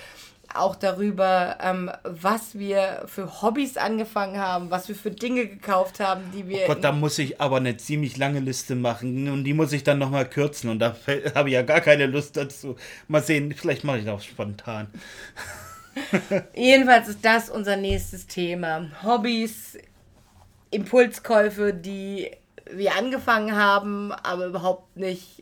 auch 0.55 0.75
darüber, 0.75 1.57
ähm, 1.61 1.91
was 2.03 2.57
wir 2.57 3.03
für 3.05 3.41
Hobbys 3.41 3.77
angefangen 3.77 4.37
haben, 4.37 4.71
was 4.71 4.87
wir 4.87 4.95
für 4.95 5.11
Dinge 5.11 5.47
gekauft 5.47 5.99
haben, 5.99 6.23
die 6.33 6.47
wir. 6.47 6.63
Oh 6.63 6.67
Gott, 6.67 6.83
da 6.83 6.91
muss 6.91 7.17
ich 7.19 7.41
aber 7.41 7.57
eine 7.57 7.77
ziemlich 7.77 8.17
lange 8.17 8.39
Liste 8.39 8.75
machen 8.75 9.29
und 9.29 9.43
die 9.43 9.53
muss 9.53 9.73
ich 9.73 9.83
dann 9.83 9.99
nochmal 9.99 10.27
kürzen 10.27 10.69
und 10.69 10.79
da 10.79 10.95
habe 11.35 11.49
ich 11.49 11.53
ja 11.53 11.61
gar 11.61 11.81
keine 11.81 12.05
Lust 12.05 12.37
dazu. 12.37 12.75
Mal 13.07 13.21
sehen, 13.23 13.53
vielleicht 13.53 13.83
mache 13.83 13.99
ich 13.99 14.05
das 14.05 14.15
auch 14.15 14.21
spontan. 14.21 14.87
Jedenfalls 16.55 17.07
ist 17.07 17.23
das 17.23 17.49
unser 17.49 17.75
nächstes 17.75 18.27
Thema. 18.27 18.89
Hobbys, 19.03 19.77
Impulskäufe, 20.71 21.73
die 21.73 22.31
wir 22.71 22.95
angefangen 22.95 23.55
haben, 23.55 24.11
aber 24.11 24.45
überhaupt 24.45 24.95
nicht 24.95 25.40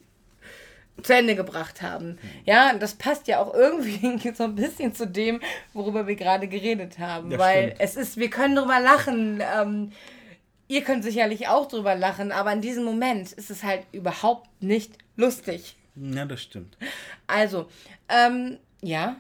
zu 1.03 1.13
Ende 1.13 1.35
gebracht 1.35 1.81
haben. 1.81 2.17
Ja, 2.45 2.73
das 2.73 2.95
passt 2.95 3.27
ja 3.27 3.39
auch 3.39 3.53
irgendwie 3.53 4.17
so 4.33 4.43
ein 4.45 4.55
bisschen 4.55 4.93
zu 4.93 5.07
dem, 5.07 5.41
worüber 5.73 6.07
wir 6.07 6.15
gerade 6.15 6.47
geredet 6.47 6.99
haben. 6.99 7.29
Das 7.29 7.39
weil 7.39 7.63
stimmt. 7.65 7.81
es 7.81 7.95
ist, 7.95 8.17
wir 8.17 8.29
können 8.29 8.55
drüber 8.55 8.79
lachen. 8.79 9.41
Ähm, 9.55 9.91
ihr 10.67 10.83
könnt 10.83 11.03
sicherlich 11.03 11.47
auch 11.47 11.67
drüber 11.67 11.95
lachen, 11.95 12.31
aber 12.31 12.53
in 12.53 12.61
diesem 12.61 12.83
Moment 12.83 13.31
ist 13.33 13.49
es 13.49 13.63
halt 13.63 13.83
überhaupt 13.91 14.47
nicht 14.61 14.97
lustig. 15.15 15.75
Ja, 15.95 16.25
das 16.25 16.41
stimmt. 16.41 16.77
Also, 17.27 17.67
ähm, 18.07 18.57
ja. 18.81 19.17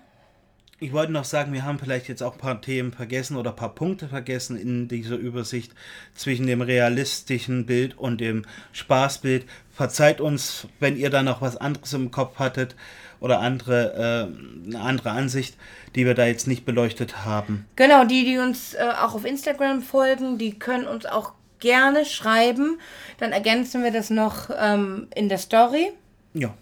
Ich 0.81 0.93
wollte 0.93 1.11
noch 1.11 1.25
sagen, 1.25 1.51
wir 1.51 1.65
haben 1.65 1.77
vielleicht 1.77 2.07
jetzt 2.07 2.23
auch 2.23 2.33
ein 2.33 2.39
paar 2.39 2.61
Themen 2.61 2.93
vergessen 2.93 3.35
oder 3.35 3.49
ein 3.49 3.55
paar 3.57 3.75
Punkte 3.75 4.07
vergessen 4.07 4.57
in 4.57 4.87
dieser 4.87 5.17
Übersicht 5.17 5.73
zwischen 6.15 6.47
dem 6.47 6.61
realistischen 6.61 7.65
Bild 7.65 7.97
und 7.97 8.21
dem 8.21 8.45
Spaßbild. 8.71 9.45
Verzeiht 9.73 10.21
uns, 10.21 10.67
wenn 10.79 10.95
ihr 10.95 11.09
da 11.09 11.21
noch 11.21 11.41
was 11.41 11.57
anderes 11.57 11.91
im 11.91 12.11
Kopf 12.11 12.39
hattet 12.39 12.75
oder 13.19 13.41
andere, 13.41 14.29
äh, 14.31 14.67
eine 14.67 14.79
andere 14.79 15.11
Ansicht, 15.11 15.57
die 15.95 16.05
wir 16.05 16.13
da 16.13 16.25
jetzt 16.25 16.47
nicht 16.47 16.63
beleuchtet 16.63 17.25
haben. 17.25 17.65
Genau, 17.75 18.05
die, 18.05 18.23
die 18.23 18.37
uns 18.37 18.73
äh, 18.73 18.89
auch 19.01 19.15
auf 19.15 19.25
Instagram 19.25 19.81
folgen, 19.81 20.37
die 20.37 20.57
können 20.57 20.87
uns 20.87 21.05
auch 21.05 21.33
gerne 21.59 22.05
schreiben. 22.05 22.79
Dann 23.17 23.33
ergänzen 23.33 23.83
wir 23.83 23.91
das 23.91 24.09
noch 24.09 24.49
ähm, 24.57 25.07
in 25.13 25.27
der 25.27 25.39
Story. 25.39 25.91
Ja, 26.33 26.53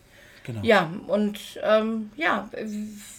genau. 0.48 0.62
Ja, 0.64 0.90
und 1.08 1.40
ähm, 1.62 2.10
ja, 2.16 2.50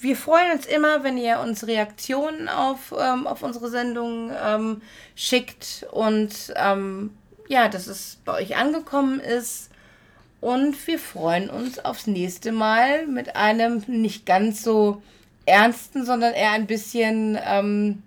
wir 0.00 0.16
freuen 0.16 0.52
uns 0.52 0.66
immer, 0.66 1.04
wenn 1.04 1.16
ihr 1.16 1.38
uns 1.38 1.66
Reaktionen 1.66 2.48
auf, 2.48 2.92
ähm, 2.98 3.28
auf 3.28 3.44
unsere 3.44 3.70
Sendung 3.70 4.32
ähm, 4.44 4.82
schickt 5.14 5.86
und 5.92 6.52
ähm, 6.56 7.10
ja, 7.48 7.68
dass 7.68 7.86
es 7.86 8.18
bei 8.24 8.32
euch 8.34 8.56
angekommen 8.56 9.20
ist. 9.20 9.70
Und 10.40 10.86
wir 10.86 10.98
freuen 10.98 11.50
uns 11.50 11.84
aufs 11.84 12.06
nächste 12.06 12.52
Mal 12.52 13.06
mit 13.06 13.34
einem 13.34 13.82
nicht 13.88 14.24
ganz 14.24 14.62
so 14.62 15.02
ernsten, 15.46 16.04
sondern 16.04 16.32
eher 16.32 16.52
ein 16.52 16.66
bisschen 16.66 17.38
ähm, 17.44 18.02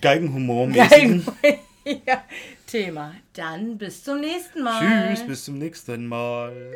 Geigenhumor. 0.00 0.68
geilen 0.68 1.26
ja, 1.84 2.24
Thema. 2.66 3.14
Dann 3.34 3.76
bis 3.76 4.02
zum 4.02 4.20
nächsten 4.20 4.62
Mal. 4.62 5.08
Tschüss, 5.14 5.26
bis 5.26 5.44
zum 5.44 5.58
nächsten 5.58 6.06
Mal. 6.06 6.72